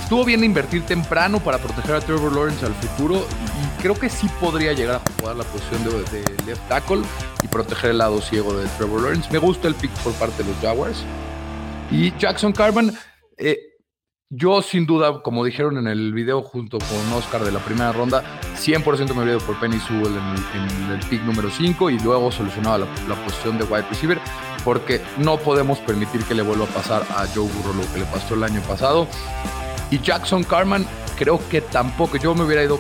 estuvo 0.06 0.24
bien 0.24 0.44
invertir 0.44 0.86
temprano 0.86 1.40
para 1.40 1.58
proteger 1.58 1.96
a 1.96 2.00
Trevor 2.00 2.32
Lawrence 2.32 2.64
al 2.64 2.74
futuro 2.74 3.26
y 3.26 3.82
creo 3.82 3.96
que 3.96 4.08
sí 4.08 4.28
podría 4.40 4.72
llegar 4.72 5.02
a 5.04 5.20
jugar 5.20 5.34
la 5.34 5.42
posición 5.42 5.82
de, 5.82 6.22
left 6.46 6.62
tackle 6.68 7.02
y 7.42 7.48
proteger 7.48 7.90
el 7.90 7.98
lado 7.98 8.20
ciego 8.20 8.54
de 8.54 8.68
Trevor 8.78 9.02
Lawrence. 9.02 9.28
Me 9.32 9.38
gusta 9.38 9.66
el 9.66 9.74
pick 9.74 9.90
por 10.04 10.12
parte 10.12 10.44
de 10.44 10.50
los 10.50 10.58
Jaguars. 10.60 11.02
Y 11.90 12.16
Jackson 12.18 12.52
Carman, 12.52 12.96
eh, 13.36 13.58
yo 14.30 14.62
sin 14.62 14.86
duda, 14.86 15.22
como 15.24 15.44
dijeron 15.44 15.76
en 15.76 15.88
el 15.88 16.12
video 16.14 16.40
junto 16.42 16.78
con 16.78 17.12
Oscar 17.12 17.42
de 17.42 17.50
la 17.50 17.58
primera 17.58 17.90
ronda, 17.90 18.22
100% 18.54 19.12
me 19.12 19.22
había 19.22 19.32
ido 19.34 19.40
por 19.44 19.58
Penny 19.58 19.80
Sewell 19.80 20.14
en, 20.14 20.92
el 20.92 21.00
pick 21.10 21.20
número 21.22 21.50
5 21.50 21.90
y 21.90 21.98
luego 21.98 22.30
solucionaba 22.30 22.78
la, 22.78 22.86
la, 23.08 23.16
posición 23.24 23.58
de 23.58 23.64
wide 23.64 23.86
receiver 23.88 24.20
porque 24.64 25.00
no 25.18 25.36
podemos 25.36 25.80
permitir 25.80 26.22
que 26.22 26.34
le 26.34 26.42
vuelva 26.42 26.66
a 26.66 26.68
pasar 26.68 27.02
a 27.10 27.26
Joe 27.26 27.48
Burrow 27.48 27.74
lo 27.74 27.92
que 27.92 27.98
le 27.98 28.04
pasó 28.04 28.34
el 28.34 28.44
año 28.44 28.60
pasado. 28.68 29.08
Y 29.90 30.00
Jackson 30.00 30.44
Carman, 30.44 30.86
creo 31.18 31.40
que 31.48 31.60
tampoco. 31.60 32.16
Yo 32.16 32.34
me 32.34 32.44
hubiera 32.44 32.62
ido 32.62 32.78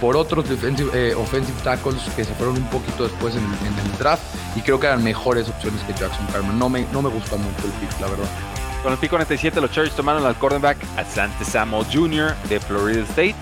por 0.00 0.16
otros 0.16 0.48
defensive, 0.48 0.90
eh, 0.94 1.14
offensive 1.14 1.56
tackles 1.62 2.02
que 2.16 2.24
se 2.24 2.34
fueron 2.34 2.56
un 2.56 2.68
poquito 2.70 3.04
después 3.04 3.34
en, 3.36 3.42
el 3.42 3.98
draft 3.98 4.22
y 4.56 4.60
creo 4.60 4.80
que 4.80 4.86
eran 4.86 5.02
mejores 5.02 5.48
opciones 5.48 5.80
que 5.82 5.92
Jackson 5.92 6.26
Carman. 6.32 6.58
No 6.58 6.68
me, 6.68 6.86
no 6.92 7.02
me 7.02 7.08
gusta 7.08 7.36
mucho 7.36 7.64
el 7.64 7.72
pick, 7.72 8.00
la 8.00 8.08
verdad. 8.08 8.28
Con 8.82 8.92
el 8.92 8.98
pick 8.98 9.10
47, 9.10 9.60
los 9.60 9.70
Chargers 9.70 9.94
tomaron 9.94 10.26
al 10.26 10.34
cornerback 10.34 10.76
Asante 10.96 11.44
Samuel 11.44 11.86
Jr. 11.92 12.34
de 12.48 12.58
Florida 12.58 13.02
State. 13.02 13.36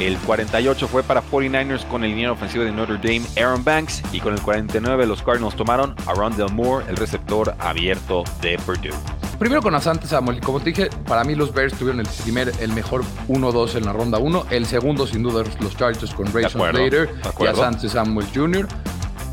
El 0.00 0.16
48 0.18 0.88
fue 0.88 1.02
para 1.04 1.22
49ers 1.22 1.86
con 1.86 2.02
el 2.02 2.10
línea 2.10 2.32
ofensivo 2.32 2.64
de 2.64 2.72
Notre 2.72 2.96
Dame, 2.96 3.22
Aaron 3.36 3.62
Banks. 3.62 4.02
Y 4.12 4.20
con 4.20 4.34
el 4.34 4.40
49, 4.40 5.06
los 5.06 5.22
Cardinals 5.22 5.54
tomaron 5.54 5.94
a 6.06 6.14
Rondell 6.14 6.50
Moore, 6.52 6.86
el 6.88 6.96
receptor 6.96 7.54
abierto 7.60 8.24
de 8.40 8.58
Purdue. 8.58 9.19
Primero 9.40 9.62
con 9.62 9.74
Asante 9.74 10.06
Samuel, 10.06 10.38
como 10.38 10.60
te 10.60 10.66
dije, 10.66 10.90
para 11.06 11.24
mí 11.24 11.34
los 11.34 11.54
Bears 11.54 11.72
tuvieron 11.72 11.98
el 11.98 12.06
primer, 12.22 12.52
el 12.60 12.74
mejor 12.74 13.02
1-2 13.26 13.76
en 13.76 13.86
la 13.86 13.94
ronda 13.94 14.18
1. 14.18 14.48
El 14.50 14.66
segundo, 14.66 15.06
sin 15.06 15.22
duda, 15.22 15.42
los 15.60 15.76
Chargers 15.78 16.12
con 16.12 16.30
Rayson 16.30 16.60
Slater 16.60 17.08
y 17.40 17.46
Asante 17.46 17.88
Samuel 17.88 18.26
Jr. 18.34 18.68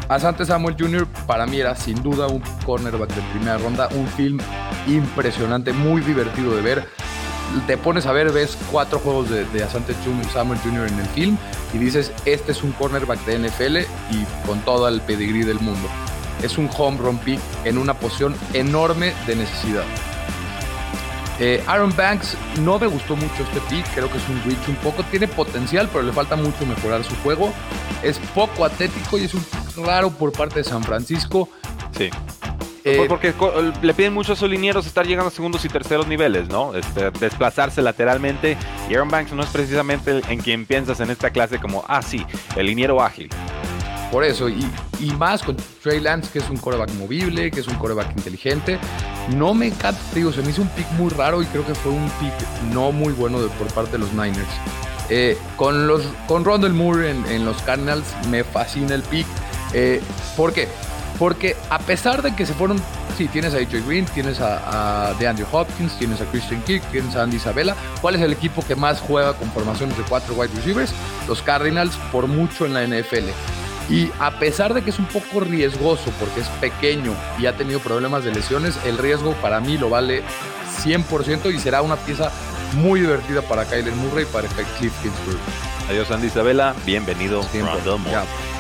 Asante 0.08 0.46
Samuel 0.46 0.78
Jr. 0.80 1.06
para 1.28 1.46
mí 1.46 1.60
era 1.60 1.76
sin 1.76 2.02
duda 2.02 2.28
un 2.28 2.42
cornerback 2.66 3.14
de 3.14 3.22
primera 3.34 3.58
ronda, 3.58 3.90
un 3.96 4.08
film 4.08 4.40
impresionante, 4.88 5.74
muy 5.74 6.00
divertido 6.00 6.56
de 6.56 6.62
ver. 6.62 6.86
Te 7.68 7.76
pones 7.76 8.06
a 8.06 8.14
ver, 8.14 8.32
ves 8.32 8.58
cuatro 8.72 9.00
juegos 9.00 9.30
de, 9.30 9.62
Asante 9.62 9.94
Samuel 10.32 10.60
Jr. 10.64 10.88
en 10.88 11.00
el 11.00 11.08
film 11.08 11.38
y 11.74 11.80
dices, 11.80 12.14
este 12.24 12.54
es 12.54 12.64
un 12.64 12.72
cornerback 12.72 13.26
de 13.26 13.40
NFL 13.40 13.78
y 14.12 14.26
con 14.46 14.62
todo 14.62 14.88
el 14.88 15.02
pedigrí 15.02 15.44
del 15.44 15.60
mundo 15.60 15.90
es 16.42 16.58
un 16.58 16.70
home 16.76 16.98
run 16.98 17.18
pick 17.20 17.40
en 17.64 17.78
una 17.78 17.94
posición 17.94 18.36
enorme 18.54 19.14
de 19.26 19.36
necesidad. 19.36 19.84
Eh, 21.40 21.64
Aaron 21.68 21.96
Banks 21.96 22.36
no 22.62 22.80
me 22.80 22.88
gustó 22.88 23.16
mucho 23.16 23.44
este 23.44 23.62
pick, 23.70 23.86
creo 23.94 24.10
que 24.12 24.18
es 24.18 24.28
un 24.28 24.42
reach 24.44 24.68
un 24.68 24.76
poco, 24.76 25.04
tiene 25.04 25.28
potencial, 25.28 25.88
pero 25.92 26.04
le 26.04 26.12
falta 26.12 26.36
mucho 26.36 26.66
mejorar 26.66 27.04
su 27.04 27.16
juego. 27.18 27.54
Es 28.02 28.18
poco 28.34 28.66
atlético 28.66 29.18
y 29.18 29.26
es 29.26 29.34
un 29.34 29.46
raro 29.86 30.10
por 30.10 30.32
parte 30.32 30.60
de 30.60 30.64
San 30.64 30.84
Francisco. 30.84 31.50
Sí. 31.96 32.10
Eh, 32.84 33.06
porque 33.10 33.34
le 33.82 33.94
piden 33.94 34.14
mucho 34.14 34.32
a 34.32 34.36
sus 34.36 34.50
linieros 34.50 34.88
estar 34.88 35.06
llegando 35.06 35.28
a 35.28 35.32
segundos 35.32 35.66
y 35.66 35.68
terceros 35.68 36.08
niveles, 36.08 36.48
¿no? 36.48 36.74
Este, 36.74 37.12
desplazarse 37.12 37.82
lateralmente. 37.82 38.58
Y 38.90 38.96
Aaron 38.96 39.10
Banks 39.10 39.34
no 39.34 39.44
es 39.44 39.50
precisamente 39.50 40.22
en 40.30 40.40
quien 40.40 40.66
piensas 40.66 41.02
en 41.02 41.10
esta 41.10 41.30
clase 41.32 41.60
como, 41.60 41.84
ah, 41.88 42.02
sí, 42.02 42.26
el 42.56 42.68
liniero 42.68 43.04
ágil. 43.04 43.30
Por 44.12 44.24
eso, 44.24 44.48
y, 44.48 44.66
más 45.18 45.44
con 45.44 45.58
Trey 45.84 46.00
Lance, 46.00 46.30
que 46.32 46.40
es 46.40 46.50
un 46.50 46.58
coreback 46.58 46.92
movible, 46.94 47.52
que 47.52 47.60
es 47.60 47.68
un 47.68 47.76
coreback 47.76 48.16
inteligente. 48.16 48.80
No 49.36 49.54
me 49.54 49.68
encanta, 49.68 50.00
digo, 50.14 50.32
se 50.32 50.42
me 50.42 50.52
hizo 50.52 50.62
un 50.62 50.70
pick 50.70 50.90
muy 50.94 51.10
raro 51.10 51.42
y 51.42 51.46
creo 51.48 51.66
que 51.66 51.76
fue 51.76 51.92
un 51.92 52.10
pick 52.12 52.34
no 52.74 52.92
muy 52.92 53.12
bueno 53.14 53.40
por 53.60 53.68
parte 53.74 53.94
de 53.94 53.98
los 54.00 54.14
Niners. 54.14 54.48
Eh, 55.10 55.38
con, 55.56 55.88
los, 55.88 56.04
con 56.28 56.44
Rondell 56.44 56.74
Moore 56.74 57.12
en, 57.12 57.46
los 57.46 57.62
Cardinals 57.64 58.06
me 58.30 58.44
fascina 58.44 58.96
el 58.96 59.04
pick. 59.04 59.28
Eh, 59.74 60.02
¿Por 60.36 60.54
qué? 60.54 60.68
Porque 61.20 61.56
a 61.70 61.80
pesar 61.80 62.22
de 62.22 62.36
que 62.36 62.46
se 62.46 62.54
fueron, 62.54 62.80
sí, 63.18 63.28
tienes 63.28 63.54
a 63.54 63.58
AJ 63.58 63.88
Green, 63.88 64.06
tienes 64.06 64.40
a, 64.40 65.14
DeAndre 65.20 65.46
Hopkins, 65.52 65.98
tienes 65.98 66.22
a 66.22 66.26
Christian 66.26 66.62
Kirk, 66.64 66.84
tienes 66.92 67.16
a 67.16 67.24
Andy 67.24 67.38
Isabella. 67.38 67.76
¿Cuál 68.02 68.16
es 68.16 68.22
el 68.22 68.32
equipo 68.32 68.64
que 68.66 68.76
más 68.76 69.02
juega 69.02 69.34
con 69.34 69.50
formaciones 69.52 69.98
de 69.98 70.04
cuatro 70.04 70.36
wide 70.36 70.54
receivers? 70.56 70.94
Los 71.28 71.42
Cardinals, 71.42 71.96
por 72.12 72.28
mucho 72.28 72.66
en 72.66 72.74
la 72.74 72.86
NFL. 72.86 73.30
Y 73.90 74.12
a 74.20 74.32
pesar 74.40 74.74
de 74.74 74.82
que 74.82 74.90
es 74.90 75.00
un 75.00 75.06
poco 75.06 75.40
riesgoso 75.40 76.12
porque 76.20 76.42
es 76.42 76.48
pequeño 76.60 77.14
y 77.40 77.46
ha 77.46 77.56
tenido 77.56 77.80
problemas 77.80 78.24
de 78.24 78.34
lesiones, 78.34 78.78
el 78.86 78.98
riesgo 78.98 79.34
para 79.36 79.60
mí 79.60 79.78
lo 79.78 79.90
vale 79.90 80.24
100% 80.84 81.54
y 81.54 81.60
será 81.60 81.82
una 81.82 81.96
pieza 81.96 82.32
muy 82.74 83.00
divertida 83.00 83.42
para 83.42 83.66
Kyler 83.66 83.94
Murray 83.94 84.24
y 84.24 84.28
para 84.28 84.48
Cliff 84.48 84.94
Kingsbury. 85.02 85.38
Adiós 85.90 86.12
Andy 86.12 86.28
Isabella, 86.28 86.76
bienvenido. 86.86 87.42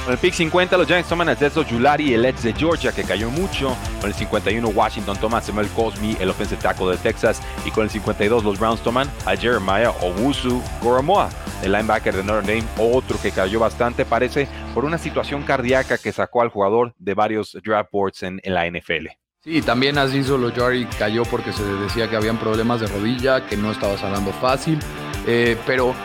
Con 0.07 0.13
el 0.13 0.19
pick 0.19 0.33
50, 0.33 0.77
los 0.77 0.87
Giants 0.87 1.09
toman 1.09 1.27
a 1.27 1.35
Tezo 1.35 1.65
Julari, 1.65 2.13
el 2.13 2.23
ex 2.23 2.43
de 2.43 2.53
Georgia, 2.53 2.93
que 2.93 3.03
cayó 3.03 3.29
mucho. 3.29 3.75
Con 3.99 4.09
el 4.09 4.15
51, 4.15 4.65
Washington 4.69 5.17
toma 5.17 5.39
a 5.39 5.41
Samuel 5.41 5.67
Cosme, 5.71 6.15
el 6.21 6.29
offensive 6.29 6.61
tackle 6.61 6.91
de 6.91 6.97
Texas. 6.97 7.41
Y 7.65 7.71
con 7.71 7.83
el 7.83 7.89
52, 7.89 8.45
los 8.45 8.57
Browns 8.57 8.81
toman 8.81 9.11
a 9.25 9.35
Jeremiah 9.35 9.91
Owusu 10.01 10.63
Goromoa, 10.81 11.29
el 11.61 11.73
linebacker 11.73 12.15
de 12.15 12.23
Notre 12.23 12.55
Dame, 12.55 12.67
otro 12.77 13.19
que 13.21 13.31
cayó 13.31 13.59
bastante, 13.59 14.05
parece, 14.05 14.47
por 14.77 14.85
una 14.85 14.99
situación 14.99 15.41
cardíaca 15.41 15.97
que 15.97 16.11
sacó 16.11 16.43
al 16.43 16.49
jugador 16.49 16.93
de 16.99 17.15
varios 17.15 17.57
draft 17.63 17.89
boards 17.91 18.21
en, 18.21 18.39
la 18.43 18.69
NFL. 18.69 19.07
Sí, 19.39 19.63
también 19.63 19.97
Aziz 19.97 20.29
Olojari 20.29 20.85
cayó 20.99 21.23
porque 21.23 21.51
se 21.51 21.63
decía 21.63 22.07
que 22.07 22.15
habían 22.15 22.37
problemas 22.37 22.81
de 22.81 22.85
rodilla, 22.85 23.47
que 23.47 23.57
no 23.57 23.71
estaba 23.71 23.97
sanando 23.97 24.31
fácil. 24.33 24.77
Eh, 25.25 25.57
pero 25.65 25.95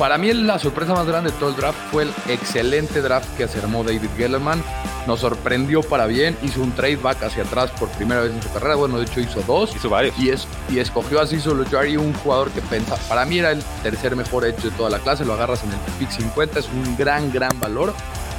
para 0.00 0.16
mí 0.16 0.32
la 0.32 0.58
sorpresa 0.58 0.94
más 0.94 1.06
grande 1.06 1.30
de 1.30 1.36
todo 1.36 1.50
el 1.50 1.56
draft 1.56 1.78
fue 1.90 2.04
el 2.04 2.12
excelente 2.26 3.02
draft 3.02 3.28
que 3.36 3.46
se 3.46 3.58
armó 3.58 3.84
David 3.84 4.08
Gellerman. 4.16 4.64
Nos 5.06 5.20
sorprendió 5.20 5.82
para 5.82 6.06
bien, 6.06 6.38
hizo 6.42 6.62
un 6.62 6.72
trade 6.72 6.96
back 6.96 7.22
hacia 7.22 7.42
atrás 7.42 7.70
por 7.78 7.90
primera 7.90 8.22
vez 8.22 8.32
en 8.32 8.42
su 8.42 8.50
carrera. 8.50 8.76
Bueno, 8.76 8.96
de 8.96 9.04
hecho 9.04 9.20
hizo 9.20 9.42
dos. 9.42 9.76
Hizo 9.76 9.90
varios. 9.90 10.18
Y, 10.18 10.30
es, 10.30 10.48
y 10.70 10.78
escogió 10.78 11.20
a 11.20 11.26
Cecil 11.26 11.66
Jari, 11.70 11.98
un 11.98 12.14
jugador 12.14 12.50
que 12.50 12.62
pensa, 12.62 12.96
para 13.10 13.26
mí 13.26 13.40
era 13.40 13.50
el 13.50 13.62
tercer 13.82 14.16
mejor 14.16 14.46
hecho 14.46 14.70
de 14.70 14.76
toda 14.78 14.88
la 14.88 15.00
clase. 15.00 15.26
Lo 15.26 15.34
agarras 15.34 15.62
en 15.64 15.70
el 15.70 15.78
pick 15.98 16.10
50, 16.10 16.60
es 16.60 16.68
un 16.68 16.96
gran, 16.96 17.30
gran 17.30 17.60
valor. 17.60 17.92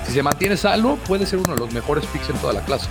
Si 0.07 0.13
se 0.13 0.23
mantiene 0.23 0.57
salvo, 0.57 0.95
puede 1.07 1.27
ser 1.27 1.37
uno 1.37 1.53
de 1.53 1.59
los 1.59 1.71
mejores 1.73 2.07
picks 2.07 2.31
en 2.31 2.37
toda 2.37 2.53
la 2.53 2.61
clase 2.61 2.87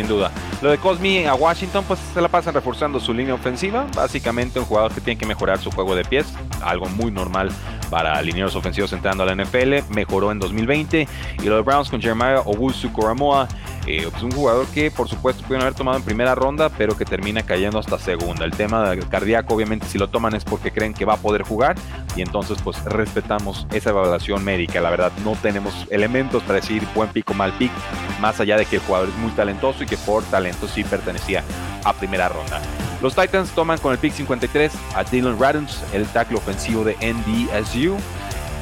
sin 0.00 0.08
duda. 0.08 0.30
Lo 0.62 0.70
de 0.70 0.78
Cosmi 0.78 1.26
a 1.26 1.34
Washington, 1.34 1.84
pues 1.86 2.00
se 2.14 2.20
la 2.22 2.28
pasan 2.28 2.54
reforzando 2.54 2.98
su 3.00 3.12
línea 3.12 3.34
ofensiva. 3.34 3.86
Básicamente 3.94 4.58
un 4.58 4.64
jugador 4.64 4.92
que 4.92 5.00
tiene 5.00 5.18
que 5.18 5.26
mejorar 5.26 5.58
su 5.58 5.70
juego 5.70 5.94
de 5.94 6.04
pies, 6.04 6.26
algo 6.62 6.86
muy 6.86 7.10
normal 7.10 7.50
para 7.90 8.20
linieros 8.22 8.56
ofensivos 8.56 8.92
entrando 8.94 9.24
a 9.24 9.26
la 9.26 9.34
NFL. 9.34 9.90
Mejoró 9.90 10.32
en 10.32 10.38
2020. 10.38 11.06
Y 11.42 11.44
lo 11.44 11.56
de 11.56 11.62
Browns 11.62 11.90
con 11.90 12.00
Jeremiah 12.00 12.40
Owusu 12.46 12.90
Koramoa, 12.92 13.46
eh, 13.86 14.08
pues 14.10 14.22
un 14.22 14.30
jugador 14.30 14.66
que 14.66 14.90
por 14.90 15.08
supuesto 15.08 15.42
pudieron 15.42 15.62
haber 15.62 15.74
tomado 15.74 15.96
en 15.96 16.04
primera 16.04 16.34
ronda, 16.34 16.68
pero 16.68 16.96
que 16.96 17.04
termina 17.04 17.42
cayendo 17.42 17.78
hasta 17.78 17.98
segunda. 17.98 18.44
El 18.44 18.52
tema 18.52 18.90
del 18.90 19.08
cardíaco, 19.08 19.54
obviamente, 19.54 19.86
si 19.86 19.98
lo 19.98 20.08
toman 20.08 20.34
es 20.34 20.44
porque 20.44 20.70
creen 20.70 20.94
que 20.94 21.04
va 21.04 21.14
a 21.14 21.16
poder 21.16 21.42
jugar. 21.42 21.76
Y 22.16 22.22
entonces, 22.22 22.58
pues 22.62 22.82
respetamos 22.84 23.66
esa 23.72 23.90
evaluación 23.90 24.44
médica. 24.44 24.80
La 24.80 24.90
verdad, 24.90 25.12
no 25.24 25.36
tenemos 25.40 25.86
elementos 25.90 26.42
para 26.42 26.56
decir 26.56 26.82
buen 26.94 27.10
pico, 27.10 27.34
mal 27.34 27.52
pick, 27.52 27.72
más 28.20 28.40
allá 28.40 28.56
de 28.56 28.66
que 28.66 28.76
el 28.76 28.82
jugador 28.82 29.08
es 29.08 29.16
muy 29.16 29.30
talentoso 29.32 29.82
y 29.84 29.86
que 29.86 29.96
por 29.96 30.22
talento 30.24 30.68
sí 30.68 30.84
pertenecía 30.84 31.42
a 31.84 31.92
primera 31.92 32.28
ronda. 32.28 32.60
Los 33.00 33.14
Titans 33.14 33.50
toman 33.52 33.78
con 33.78 33.92
el 33.92 33.98
pick 33.98 34.12
53 34.12 34.72
a 34.94 35.04
Dylan 35.04 35.38
Radons, 35.40 35.82
el 35.94 36.06
tackle 36.06 36.36
ofensivo 36.36 36.84
de 36.84 36.96
NDSU. 36.96 37.96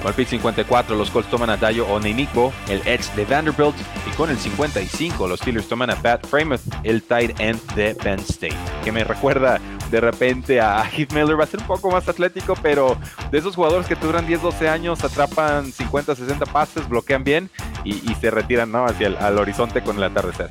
Con 0.00 0.08
el 0.08 0.14
pick 0.14 0.28
54, 0.28 0.96
los 0.96 1.10
Colts 1.10 1.28
toman 1.28 1.50
a 1.50 1.56
Dayo 1.56 1.86
Oneniko, 1.88 2.52
el 2.68 2.80
ex 2.86 3.14
de 3.16 3.24
Vanderbilt. 3.24 3.74
Y 4.06 4.14
con 4.16 4.30
el 4.30 4.38
55, 4.38 5.26
los 5.26 5.40
Steelers 5.40 5.68
toman 5.68 5.90
a 5.90 5.96
Pat 5.96 6.24
Framath, 6.26 6.60
el 6.84 7.02
tight 7.02 7.38
end 7.40 7.60
de 7.74 7.94
Penn 7.94 8.20
State. 8.20 8.56
Que 8.84 8.92
me 8.92 9.02
recuerda 9.02 9.60
de 9.90 10.00
repente 10.00 10.60
a 10.60 10.84
Heath 10.96 11.12
Miller. 11.12 11.38
Va 11.38 11.44
a 11.44 11.46
ser 11.48 11.60
un 11.60 11.66
poco 11.66 11.90
más 11.90 12.08
atlético, 12.08 12.54
pero 12.62 12.96
de 13.30 13.38
esos 13.38 13.56
jugadores 13.56 13.86
que 13.86 13.96
duran 13.96 14.26
10, 14.26 14.42
12 14.42 14.68
años, 14.68 15.02
atrapan 15.02 15.72
50, 15.72 16.14
60 16.14 16.46
pases, 16.46 16.88
bloquean 16.88 17.24
bien 17.24 17.50
y, 17.84 18.14
se 18.20 18.30
retiran 18.30 18.70
¿no? 18.70 18.84
hacia 18.84 19.08
el 19.08 19.38
horizonte 19.38 19.82
con 19.82 19.96
el 19.96 20.04
atardecer. 20.04 20.48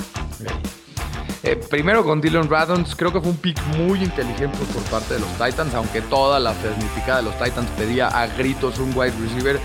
Eh, 1.44 1.56
primero 1.70 2.04
con 2.04 2.20
Dylan 2.20 2.50
Radons, 2.50 2.96
creo 2.96 3.14
que 3.14 3.20
fue 3.22 3.30
un 3.30 3.38
pick 3.38 3.62
muy 3.78 4.04
inteligente 4.04 4.58
por 4.74 4.84
parte 4.84 5.14
de 5.14 5.20
los 5.20 5.30
Titans, 5.34 5.74
aunque 5.76 6.02
toda 6.02 6.40
la 6.40 6.54
fanaticada 6.54 7.18
de 7.18 7.24
los 7.24 7.38
Titans 7.38 7.70
pedía 7.78 8.08
a 8.08 8.28
gritos 8.28 8.80
un 8.80 8.92
wide 8.96 9.14
receiver. 9.22 9.60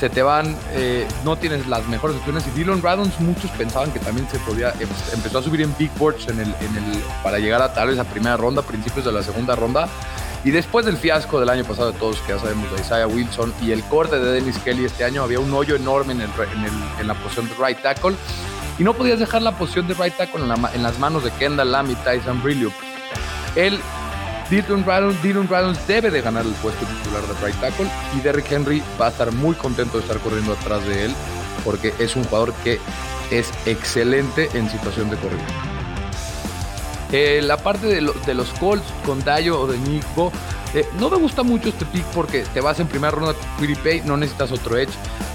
Se 0.00 0.08
te 0.10 0.22
van, 0.22 0.56
eh, 0.72 1.06
no 1.24 1.36
tienes 1.36 1.68
las 1.68 1.86
mejores 1.86 2.16
opciones. 2.16 2.44
Y 2.48 2.50
Dylan 2.58 2.82
Radons, 2.82 3.20
muchos 3.20 3.50
pensaban 3.52 3.92
que 3.92 4.00
también 4.00 4.26
se 4.30 4.38
podía. 4.40 4.70
Em, 4.80 4.88
empezó 5.12 5.38
a 5.38 5.42
subir 5.42 5.60
en 5.60 5.72
big 5.78 5.92
boards 5.96 6.26
en 6.28 6.40
el, 6.40 6.54
para 7.22 7.38
llegar 7.38 7.62
a 7.62 7.72
tal 7.72 7.88
vez 7.88 7.98
a 7.98 8.04
primera 8.04 8.36
ronda, 8.36 8.62
principios 8.62 9.04
de 9.04 9.12
la 9.12 9.22
segunda 9.22 9.54
ronda. 9.54 9.88
Y 10.44 10.50
después 10.50 10.84
del 10.84 10.96
fiasco 10.96 11.38
del 11.38 11.50
año 11.50 11.62
pasado 11.62 11.92
de 11.92 11.98
todos, 12.00 12.18
que 12.22 12.32
ya 12.32 12.38
sabemos, 12.40 12.68
de 12.72 12.80
Isaiah 12.80 13.06
Wilson 13.06 13.54
y 13.62 13.70
el 13.70 13.84
corte 13.84 14.18
de 14.18 14.32
Dennis 14.32 14.58
Kelly 14.58 14.86
este 14.86 15.04
año, 15.04 15.22
había 15.22 15.38
un 15.38 15.54
hoyo 15.54 15.76
enorme 15.76 16.14
en, 16.14 16.22
el, 16.22 16.30
en 16.98 17.06
la 17.06 17.14
posición 17.14 17.48
de 17.48 17.54
right 17.64 17.80
tackle 17.80 18.16
y 18.78 18.84
no 18.84 18.94
podías 18.94 19.18
dejar 19.18 19.42
la 19.42 19.52
posición 19.52 19.86
de 19.88 19.94
right 19.94 20.16
tackle 20.16 20.42
en, 20.74 20.82
las 20.82 20.98
manos 20.98 21.24
de 21.24 21.30
Kendall 21.32 21.72
Lamb 21.72 21.94
Tyson 22.04 22.42
Brillo. 22.42 22.70
Él 23.54 23.78
Dylan 24.50 24.84
Reynolds, 24.84 25.86
debe 25.86 26.10
de 26.10 26.20
ganar 26.20 26.44
el 26.44 26.52
puesto 26.52 26.84
titular 26.84 27.22
de 27.22 27.46
right 27.46 27.58
tackle 27.60 27.86
y 28.16 28.20
Derrick 28.20 28.52
Henry 28.52 28.82
va 29.00 29.06
a 29.06 29.10
estar 29.10 29.32
muy 29.32 29.54
contento 29.54 29.96
de 29.96 30.02
estar 30.02 30.18
corriendo 30.18 30.52
atrás 30.52 30.86
de 30.86 31.06
él 31.06 31.14
porque 31.64 31.94
es 31.98 32.16
un 32.16 32.24
jugador 32.24 32.52
que 32.62 32.78
es 33.30 33.50
excelente 33.64 34.50
en 34.52 34.68
situación 34.70 35.08
de 35.08 35.16
corrida. 35.16 35.46
Eh, 37.12 37.40
la 37.42 37.58
parte 37.58 37.86
de, 37.86 38.00
los 38.34 38.48
Colts 38.54 38.86
con 39.04 39.22
Dayo 39.22 39.60
o 39.60 39.66
de 39.66 39.78
Nico, 39.78 40.32
eh, 40.74 40.86
no 40.98 41.10
me 41.10 41.16
gusta 41.18 41.42
mucho 41.42 41.68
este 41.68 41.84
pick 41.84 42.04
porque 42.06 42.42
te 42.54 42.60
vas 42.60 42.80
en 42.80 42.88
primera 42.88 43.10
ronda 43.10 43.34
con 43.34 43.74
Pay, 43.76 44.02
no 44.04 44.16
necesitas 44.16 44.50
otro 44.52 44.78
edge. 44.78 44.92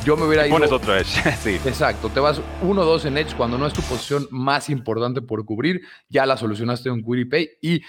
Yo 0.08 0.16
me 0.16 0.24
hubiera 0.24 0.48
ido. 0.48 0.56
Pones 0.56 0.72
otro 0.72 0.96
edge, 0.96 1.22
sí. 1.44 1.60
Exacto, 1.66 2.08
te 2.08 2.22
vas 2.22 2.40
1-2 2.64 3.04
en 3.08 3.18
edge 3.18 3.36
cuando 3.36 3.58
no 3.58 3.68
es 3.68 3.74
tu 3.74 3.82
posición 3.82 4.26
más 4.32 4.70
importante 4.70 5.22
por 5.22 5.44
cubrir. 5.44 5.82
Ya 6.08 6.26
la 6.26 6.38
solucionaste 6.38 6.88
en 6.88 7.04
Pay 7.30 7.50
y 7.62 7.82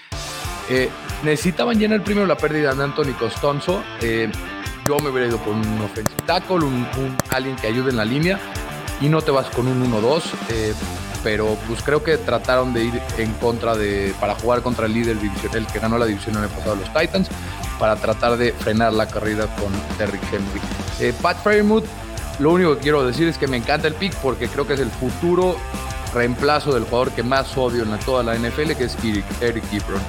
eh, 0.69 0.89
necesitaban 1.23 1.79
llenar 1.79 2.03
primero 2.03 2.27
la 2.27 2.35
pérdida 2.35 2.73
de 2.75 2.83
Anthony 2.83 3.13
Costonzo. 3.17 3.81
yo 4.85 4.99
me 4.99 5.11
hubiera 5.11 5.27
ido 5.29 5.37
con 5.37 5.65
un 5.65 5.81
offensive 5.81 6.21
tackle, 6.25 6.57
un, 6.57 6.85
un, 6.97 7.15
alguien 7.29 7.55
que 7.55 7.67
ayude 7.67 7.91
en 7.91 7.95
la 7.95 8.03
línea 8.03 8.37
y 8.99 9.07
no 9.07 9.21
te 9.21 9.31
vas 9.31 9.49
con 9.51 9.67
un 9.67 9.89
1-2 9.89 10.75
pero 11.23 11.57
pues 11.67 11.81
creo 11.83 12.03
que 12.03 12.17
trataron 12.17 12.73
de 12.73 12.85
ir 12.85 13.01
en 13.17 13.31
contra 13.33 13.75
de, 13.75 14.13
para 14.19 14.35
jugar 14.35 14.61
contra 14.61 14.85
el 14.85 14.93
líder 14.93 15.19
divisional, 15.19 15.67
que 15.67 15.79
ganó 15.79 15.97
la 15.97 16.05
división 16.05 16.37
en 16.37 16.43
el 16.43 16.49
pasado, 16.49 16.75
los 16.75 16.93
Titans, 16.93 17.29
para 17.77 17.95
tratar 17.95 18.37
de 18.37 18.53
frenar 18.53 18.93
la 18.93 19.07
carrera 19.07 19.45
con 19.55 19.71
Derrick 19.97 20.23
Henry. 20.31 20.61
Eh, 20.99 21.13
Pat 21.21 21.41
Fairmouth, 21.43 21.85
lo 22.39 22.51
único 22.51 22.75
que 22.75 22.81
quiero 22.81 23.05
decir 23.05 23.27
es 23.27 23.37
que 23.37 23.47
me 23.47 23.57
encanta 23.57 23.87
el 23.87 23.93
pick 23.93 24.15
porque 24.15 24.47
creo 24.47 24.65
que 24.65 24.73
es 24.73 24.79
el 24.79 24.89
futuro 24.89 25.57
reemplazo 26.13 26.73
del 26.73 26.83
jugador 26.83 27.11
que 27.11 27.23
más 27.23 27.55
odio 27.57 27.83
en 27.83 27.99
toda 27.99 28.23
la 28.23 28.35
NFL, 28.35 28.73
que 28.73 28.85
es 28.85 28.97
Eric, 29.03 29.25
Eric 29.41 29.63
Ebron. 29.71 30.01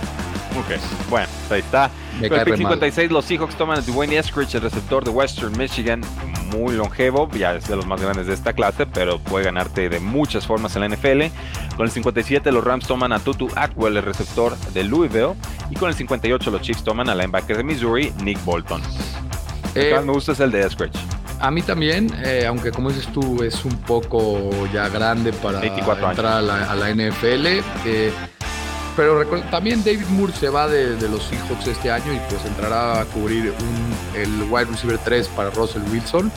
Ok, 0.59 0.81
bueno, 1.09 1.29
ahí 1.51 1.61
está. 1.61 1.91
Con 2.21 2.39
el 2.39 2.45
pick 2.45 2.57
56, 2.57 3.11
los 3.11 3.25
Seahawks 3.25 3.57
toman 3.57 3.79
a 3.79 3.83
Dwayne 3.83 4.19
Eskridge, 4.19 4.55
el 4.55 4.63
receptor 4.63 5.05
de 5.05 5.11
Western 5.11 5.57
Michigan, 5.57 6.03
muy 6.51 6.75
longevo, 6.75 7.31
ya 7.33 7.55
es 7.55 7.69
de 7.69 7.77
los 7.77 7.87
más 7.87 8.01
grandes 8.01 8.27
de 8.27 8.35
esta 8.35 8.53
clase, 8.53 8.87
pero 8.87 9.19
puede 9.19 9.45
ganarte 9.45 9.89
de 9.89 10.01
muchas 10.01 10.47
formas 10.47 10.75
en 10.77 10.83
la 10.83 10.89
NFL. 10.89 11.23
Con 11.77 11.87
el 11.87 11.91
57 11.91 12.51
los 12.53 12.65
Rams 12.65 12.87
toman 12.87 13.13
a 13.13 13.21
Tutu 13.21 13.49
Atwell, 13.57 13.97
el 13.97 14.03
receptor 14.03 14.57
de 14.73 14.85
Louisville, 14.85 15.35
y 15.71 15.77
con 15.77 15.89
el 15.89 15.95
58 15.95 16.51
los 16.51 16.61
Chiefs 16.61 16.85
toman 16.85 17.09
al 17.09 17.19
linebacker 17.19 17.57
de 17.57 17.65
Missouri, 17.65 18.13
Nick 18.23 18.43
Bolton. 18.45 18.83
el 19.75 19.83
que 19.83 19.95
más 19.95 20.05
me 20.05 20.13
gusta 20.13 20.33
es 20.33 20.41
el 20.41 20.51
de 20.51 20.67
Eskridge. 20.67 21.20
A 21.41 21.51
mí 21.51 21.63
también, 21.63 22.13
eh, 22.23 22.45
aunque 22.47 22.71
como 22.71 22.91
dices 22.91 23.11
tú, 23.13 23.43
es 23.43 23.65
un 23.65 23.77
poco 23.79 24.51
ya 24.73 24.89
grande 24.91 25.33
para 25.33 25.65
entrar 25.65 26.27
a 26.27 26.43
la, 26.43 26.91
NFL. 26.91 27.47
Eh, 27.87 28.13
pero 28.95 29.25
también 29.51 29.83
David 29.83 30.07
Moore 30.11 30.33
se 30.35 30.51
va 30.51 30.69
de, 30.69 30.97
los 31.09 31.23
Seahawks 31.25 31.67
este 31.67 31.91
año 31.91 32.13
y 32.13 32.19
pues 32.29 32.45
entrará 32.45 33.01
a 33.01 33.05
cubrir 33.07 33.55
el 34.15 34.43
wide 34.51 34.67
receiver 34.67 34.99
3 34.99 35.29
para 35.29 35.49
Russell 35.51 35.83
Wilson. 35.91 36.31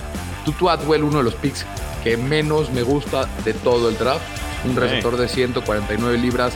Tutu 0.46 0.70
Atwell, 0.70 1.04
uno 1.04 1.18
de 1.18 1.24
los 1.24 1.36
picks 1.36 1.66
que 2.04 2.16
menos 2.16 2.72
me 2.72 2.84
gusta 2.84 3.28
de 3.44 3.54
todo 3.54 3.90
el 3.90 3.98
draft. 3.98 4.24
Un 4.66 4.78
receptor 4.78 5.18
de 5.18 5.28
149 5.28 6.18
libras, 6.18 6.54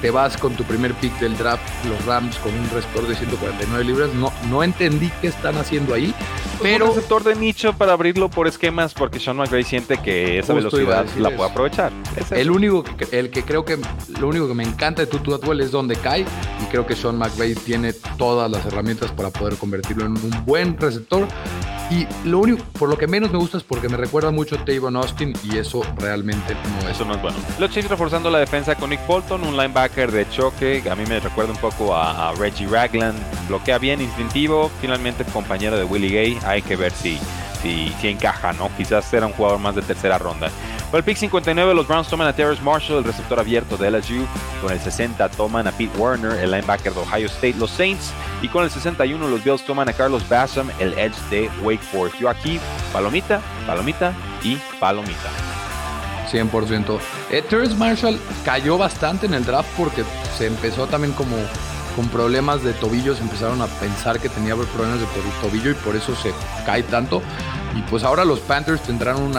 te 0.00 0.10
vas 0.10 0.36
con 0.36 0.54
tu 0.54 0.64
primer 0.64 0.94
pick 0.94 1.18
del 1.18 1.36
draft, 1.36 1.62
los 1.86 2.04
Rams, 2.06 2.36
con 2.38 2.54
un 2.54 2.68
receptor 2.70 3.06
de 3.06 3.14
149 3.14 3.84
libras. 3.84 4.14
No, 4.14 4.32
no 4.48 4.62
entendí 4.62 5.10
qué 5.20 5.28
están 5.28 5.56
haciendo 5.56 5.94
ahí. 5.94 6.14
Pues 6.58 6.72
pero... 6.72 6.86
Un 6.86 6.94
receptor 6.94 7.24
de 7.24 7.36
nicho 7.36 7.72
para 7.74 7.92
abrirlo 7.92 8.30
por 8.30 8.46
esquemas 8.46 8.94
porque 8.94 9.18
Sean 9.18 9.36
McVay 9.36 9.64
siente 9.64 9.98
que 9.98 10.38
esa 10.38 10.54
velocidad 10.54 11.06
la 11.16 11.30
puede 11.36 11.50
aprovechar. 11.50 11.92
el 12.30 12.50
único 12.50 12.82
que, 12.84 13.18
el 13.18 13.30
que 13.30 13.42
creo 13.42 13.64
que 13.64 13.78
lo 14.18 14.28
único 14.28 14.48
que 14.48 14.54
me 14.54 14.64
encanta 14.64 15.02
de 15.02 15.06
Tutu 15.06 15.34
Atwell 15.34 15.60
es 15.60 15.70
donde 15.70 15.96
cae 15.96 16.22
y 16.22 16.64
creo 16.70 16.86
que 16.86 16.96
Sean 16.96 17.16
McVay 17.16 17.54
tiene 17.54 17.92
todas 18.18 18.50
las 18.50 18.64
herramientas 18.66 19.12
para 19.12 19.30
poder 19.30 19.56
convertirlo 19.56 20.06
en 20.06 20.12
un 20.12 20.44
buen 20.44 20.76
receptor 20.78 21.26
y 21.90 22.06
lo 22.24 22.38
único, 22.38 22.62
por 22.78 22.88
lo 22.88 22.96
que 22.96 23.08
menos 23.08 23.32
me 23.32 23.38
gusta 23.38 23.58
es 23.58 23.64
porque 23.64 23.88
me 23.88 23.96
recuerda 23.96 24.30
mucho 24.30 24.54
a 24.54 24.64
Tavon 24.64 24.94
Austin 24.96 25.32
y 25.42 25.58
eso 25.58 25.82
realmente 25.98 26.54
no 26.54 26.88
es. 26.88 26.94
Eso 26.94 27.04
no 27.04 27.14
es 27.14 27.22
bueno. 27.22 27.36
Los 27.58 27.70
Chiefs 27.70 27.90
reforzando 27.90 28.30
la 28.30 28.38
defensa 28.38 28.76
con 28.76 28.90
Nick 28.90 29.04
Bolton, 29.06 29.42
un 29.42 29.56
linebacker 29.56 30.12
de 30.12 30.28
choque, 30.30 30.82
a 30.88 30.94
mí 30.94 31.04
me 31.08 31.18
recuerda 31.18 31.52
un 31.52 31.58
poco 31.58 31.96
a, 31.96 32.32
Reggie 32.38 32.68
Ragland. 32.68 33.18
Bloquea 33.48 33.78
bien, 33.78 34.00
instintivo, 34.00 34.70
finalmente 34.80 35.24
compañero 35.24 35.76
de 35.76 35.84
Willie 35.84 36.10
Gay. 36.10 36.38
Hay 36.44 36.62
que 36.62 36.76
ver 36.76 36.92
si, 36.92 37.18
si, 37.60 37.92
si 38.00 38.08
encaja, 38.08 38.52
¿no? 38.52 38.70
Quizás 38.76 39.04
será 39.04 39.26
un 39.26 39.32
jugador 39.32 39.58
más 39.58 39.74
de 39.74 39.82
tercera 39.82 40.16
ronda. 40.16 40.48
Con 40.90 40.98
el 40.98 41.04
pick 41.04 41.18
59, 41.18 41.72
los 41.72 41.86
Browns 41.86 42.08
toman 42.08 42.26
a 42.26 42.32
Terrence 42.32 42.60
Marshall, 42.64 42.98
el 42.98 43.04
receptor 43.04 43.38
abierto 43.38 43.76
de 43.76 43.92
LSU. 43.92 44.26
Con 44.60 44.72
el 44.72 44.80
60 44.80 45.28
toman 45.28 45.68
a 45.68 45.70
Pete 45.70 45.96
Warner, 45.96 46.32
el 46.40 46.50
linebacker 46.50 46.92
de 46.92 46.98
Ohio 46.98 47.26
State, 47.26 47.54
los 47.58 47.70
Saints. 47.70 48.10
Y 48.42 48.48
con 48.48 48.64
el 48.64 48.70
61, 48.70 49.28
los 49.28 49.44
Bills 49.44 49.64
toman 49.64 49.88
a 49.88 49.92
Carlos 49.92 50.28
Bassam, 50.28 50.68
el 50.80 50.92
edge 50.94 51.14
de 51.30 51.48
Wake 51.62 51.82
Forest. 51.82 52.18
Yo 52.18 52.28
aquí, 52.28 52.58
palomita, 52.92 53.40
palomita 53.68 54.12
y 54.42 54.56
palomita. 54.80 55.30
100%. 56.28 56.98
Eh, 57.30 57.42
Terrence 57.48 57.76
Marshall 57.76 58.18
cayó 58.44 58.76
bastante 58.76 59.26
en 59.26 59.34
el 59.34 59.44
draft 59.44 59.68
porque 59.76 60.02
se 60.36 60.46
empezó 60.48 60.88
también 60.88 61.12
como 61.12 61.36
con 61.94 62.08
problemas 62.08 62.64
de 62.64 62.72
tobillos, 62.72 63.20
empezaron 63.20 63.62
a 63.62 63.66
pensar 63.66 64.18
que 64.18 64.28
tenía 64.28 64.56
problemas 64.56 65.00
de 65.00 65.06
tobillo 65.40 65.70
y 65.70 65.74
por 65.74 65.94
eso 65.94 66.16
se 66.16 66.32
cae 66.66 66.82
tanto. 66.82 67.22
Y 67.74 67.82
pues 67.82 68.02
ahora 68.02 68.24
los 68.24 68.40
Panthers 68.40 68.82
tendrán 68.82 69.16
un 69.16 69.34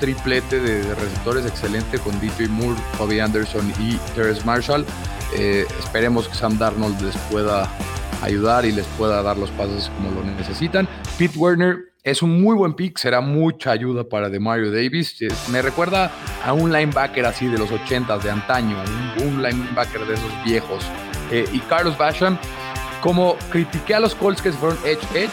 triplete 0.00 0.60
de, 0.60 0.94
receptores 0.94 1.44
excelente 1.46 1.98
con 1.98 2.18
DJ 2.20 2.48
Moore, 2.48 2.78
Bobby 2.98 3.20
Anderson 3.20 3.72
y 3.80 3.96
Terrence 4.14 4.44
Marshall. 4.44 4.84
Eh, 5.36 5.66
esperemos 5.78 6.28
que 6.28 6.34
Sam 6.34 6.58
Darnold 6.58 7.00
les 7.00 7.16
pueda 7.30 7.68
ayudar 8.22 8.64
y 8.64 8.72
les 8.72 8.86
pueda 8.98 9.22
dar 9.22 9.36
los 9.36 9.50
pasos 9.50 9.90
como 9.96 10.10
lo 10.12 10.24
necesitan. 10.24 10.88
Pete 11.18 11.38
Werner 11.38 11.94
es 12.04 12.22
un 12.22 12.40
muy 12.42 12.54
buen 12.54 12.74
pick, 12.74 12.98
será 12.98 13.20
mucha 13.20 13.70
ayuda 13.70 14.04
para 14.04 14.28
Mario 14.38 14.70
Davis. 14.70 15.20
Eh, 15.22 15.28
me 15.50 15.62
recuerda 15.62 16.12
a 16.44 16.52
un 16.52 16.70
linebacker 16.70 17.24
así 17.24 17.46
de 17.46 17.58
los 17.58 17.70
80s 17.70 18.22
de 18.22 18.30
antaño, 18.30 18.76
un, 19.24 19.42
linebacker 19.42 20.06
de 20.06 20.14
esos 20.14 20.44
viejos. 20.44 20.84
Eh, 21.30 21.46
y 21.52 21.60
Carlos 21.60 21.96
Basham, 21.96 22.38
como 23.00 23.36
critiqué 23.50 23.94
a 23.94 24.00
los 24.00 24.14
Colts 24.14 24.42
que 24.42 24.52
se 24.52 24.58
fueron 24.58 24.78
edge-edge, 24.84 25.30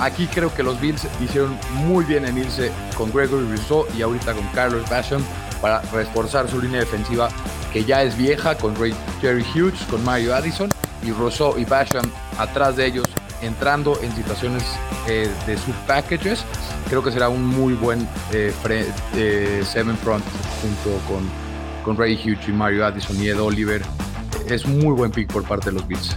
Aquí 0.00 0.26
creo 0.26 0.52
que 0.52 0.62
los 0.62 0.80
Bills 0.80 1.06
hicieron 1.22 1.56
muy 1.72 2.04
bien 2.04 2.24
en 2.24 2.38
irse 2.38 2.72
con 2.96 3.12
Gregory 3.12 3.46
Rousseau 3.46 3.86
y 3.96 4.02
ahorita 4.02 4.34
con 4.34 4.46
Carlos 4.48 4.88
Basham 4.90 5.22
para 5.60 5.80
reforzar 5.92 6.48
su 6.48 6.60
línea 6.60 6.80
defensiva 6.80 7.28
que 7.72 7.84
ya 7.84 8.02
es 8.02 8.16
vieja 8.16 8.56
con 8.56 8.74
Ray, 8.76 8.94
Jerry 9.20 9.44
Hughes, 9.54 9.80
con 9.90 10.04
Mario 10.04 10.34
Addison 10.34 10.68
y 11.02 11.12
Rousseau 11.12 11.58
y 11.58 11.64
Basham 11.64 12.04
atrás 12.38 12.76
de 12.76 12.86
ellos 12.86 13.06
entrando 13.40 13.98
en 14.02 14.14
situaciones 14.14 14.64
eh, 15.08 15.28
de 15.46 15.56
sub 15.56 15.74
packages. 15.86 16.44
Creo 16.88 17.02
que 17.02 17.12
será 17.12 17.28
un 17.28 17.44
muy 17.44 17.74
buen 17.74 18.08
eh, 18.32 18.52
eh, 18.68 19.62
seven 19.64 19.96
front 19.96 20.24
junto 20.60 20.98
con, 21.06 21.28
con 21.84 21.96
Ray 21.96 22.14
Hughes 22.14 22.48
y 22.48 22.52
Mario 22.52 22.86
Addison 22.86 23.20
y 23.22 23.28
Ed 23.28 23.40
Oliver. 23.40 23.82
Es 24.46 24.66
muy 24.66 24.94
buen 24.94 25.10
pick 25.10 25.32
por 25.32 25.44
parte 25.44 25.70
de 25.70 25.76
los 25.76 25.86
Bills. 25.86 26.16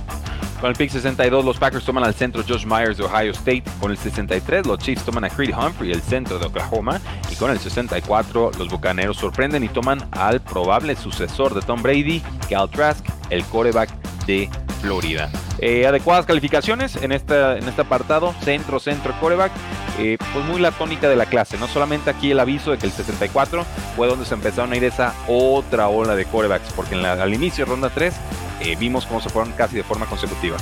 Con 0.60 0.72
el 0.72 0.76
pick 0.76 0.90
62, 0.90 1.46
los 1.46 1.58
Packers 1.58 1.86
toman 1.86 2.04
al 2.04 2.16
centro 2.16 2.44
Josh 2.48 2.66
Myers 2.66 2.98
de 2.98 3.04
Ohio 3.04 3.32
State. 3.32 3.64
Con 3.80 3.92
el 3.92 3.98
63, 3.98 4.66
los 4.66 4.80
Chiefs 4.80 5.06
toman 5.06 5.24
a 5.24 5.30
Creed 5.30 5.54
Humphrey, 5.56 5.92
el 5.92 6.02
centro 6.02 6.40
de 6.40 6.48
Oklahoma. 6.48 7.00
Y 7.32 7.36
con 7.36 7.52
el 7.52 7.60
64, 7.60 8.52
los 8.58 8.68
Bucaneros 8.68 9.18
sorprenden 9.18 9.64
y 9.64 9.70
toman 9.70 10.00
al 10.12 10.42
probable 10.42 10.96
sucesor 10.96 11.54
de 11.54 11.62
Tom 11.62 11.84
Brady, 11.84 12.24
Cal 12.50 12.70
Trask, 12.72 13.06
el 13.30 13.44
quarterback 13.46 13.92
de 14.26 14.50
Florida. 14.82 15.30
Eh, 15.60 15.88
adecuadas 15.88 16.26
calificaciones 16.26 16.96
en, 16.98 17.12
esta, 17.12 17.58
en 17.58 17.68
este 17.68 17.82
apartado, 17.82 18.34
centro, 18.44 18.80
centro, 18.80 19.14
quarterback. 19.20 19.52
Eh, 20.00 20.18
pues 20.34 20.46
muy 20.46 20.60
la 20.60 20.72
tónica 20.72 21.10
de 21.10 21.16
la 21.16 21.26
clase. 21.26 21.58
No 21.58 21.68
solamente 21.68 22.10
aquí 22.10 22.32
el 22.32 22.40
aviso 22.40 22.72
de 22.72 22.78
que 22.78 22.86
el 22.86 22.92
64 22.92 23.66
fue 23.96 24.08
donde 24.08 24.26
se 24.26 24.36
empezaron 24.36 24.72
a 24.72 24.78
ir 24.78 24.84
esa 24.84 25.14
otra 25.28 25.88
ola 25.88 26.16
de 26.16 26.26
quarterbacks, 26.26 26.72
porque 26.74 26.96
en 26.96 27.02
la, 27.02 27.14
al 27.14 27.34
inicio, 27.34 27.66
ronda 27.66 27.90
3, 27.90 28.14
eh, 28.62 28.76
vimos 28.76 29.06
cómo 29.06 29.22
se 29.22 29.30
fueron 29.30 29.52
casi 29.54 29.76
de 29.76 29.84
forma 29.84 30.06
consecutiva. 30.06 30.58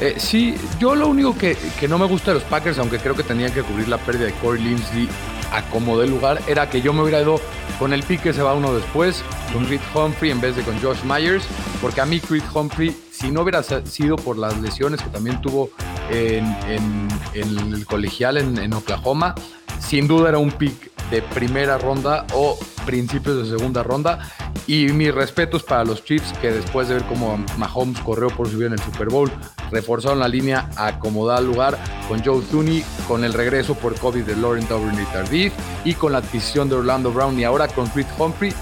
Eh, 0.00 0.14
sí, 0.16 0.56
yo 0.80 0.94
lo 0.94 1.08
único 1.08 1.36
que, 1.36 1.56
no 1.88 1.98
me 1.98 2.06
gusta 2.06 2.32
de 2.32 2.40
los 2.40 2.44
Packers, 2.44 2.78
aunque 2.78 2.98
creo 2.98 3.14
que 3.14 3.22
tenían 3.22 3.52
que 3.52 3.62
cubrir 3.62 3.88
la 3.88 3.98
pérdida 3.98 4.26
de 4.26 4.32
Corey 4.32 4.62
Linsley 4.62 5.08
a 5.52 5.62
como 5.70 5.98
del 5.98 6.10
lugar, 6.10 6.40
era 6.46 6.68
que 6.68 6.80
yo 6.80 6.92
me 6.92 7.02
hubiera 7.02 7.20
ido 7.20 7.40
con 7.78 7.92
el 7.92 8.02
pick 8.02 8.22
que 8.22 8.32
se 8.32 8.42
va 8.42 8.54
uno 8.54 8.74
después, 8.74 9.22
con 9.52 9.64
Creed 9.66 9.80
Humphrey 9.94 10.30
en 10.30 10.40
vez 10.40 10.56
de 10.56 10.62
con 10.62 10.80
Josh 10.80 11.02
Myers, 11.04 11.44
porque 11.80 12.00
a 12.00 12.06
mí 12.06 12.20
Creed 12.20 12.44
Humphrey, 12.52 12.96
si 13.10 13.30
no 13.30 13.42
hubiera 13.42 13.62
sido 13.62 14.16
por 14.16 14.38
las 14.38 14.60
lesiones 14.60 15.02
que 15.02 15.10
también 15.10 15.40
tuvo 15.40 15.70
en, 16.10 17.08
el 17.34 17.86
colegial 17.86 18.36
en 18.36 18.72
Oklahoma, 18.72 19.34
sin 19.80 20.08
duda 20.08 20.30
era 20.30 20.38
un 20.38 20.50
pick 20.50 20.92
de 21.12 21.20
primera 21.20 21.76
ronda 21.76 22.26
o 22.34 22.58
principios 22.86 23.36
de 23.36 23.56
segunda 23.56 23.82
ronda. 23.82 24.20
Y 24.66 24.86
mis 24.86 25.14
respetos 25.14 25.62
para 25.62 25.84
los 25.84 26.04
Chiefs 26.04 26.32
que 26.40 26.50
después 26.50 26.88
de 26.88 26.94
ver 26.94 27.04
cómo 27.04 27.38
Mahomes 27.58 28.00
corrió 28.00 28.28
por 28.28 28.48
su 28.48 28.56
vida 28.56 28.68
en 28.68 28.72
el 28.74 28.80
Super 28.80 29.08
Bowl, 29.08 29.30
reforzaron 29.72 30.20
la 30.20 30.28
línea 30.28 30.68
a 30.76 30.98
como 30.98 31.26
da 31.26 31.40
lugar 31.40 31.78
con 32.06 32.22
Joe 32.22 32.44
Tooney, 32.44 32.84
con 33.08 33.24
el 33.24 33.32
regreso 33.32 33.74
por 33.74 33.98
COVID 33.98 34.22
de 34.22 34.36
Lauren 34.36 34.68
Duvernay 34.68 35.06
Tardif 35.06 35.52
y 35.84 35.94
con 35.94 36.12
la 36.12 36.18
adquisición 36.18 36.68
de 36.68 36.76
Orlando 36.76 37.10
Brown 37.10 37.38
y 37.38 37.44
ahora 37.44 37.66
con 37.66 37.88
Creed 37.88 38.06
Humphrey. 38.18 38.52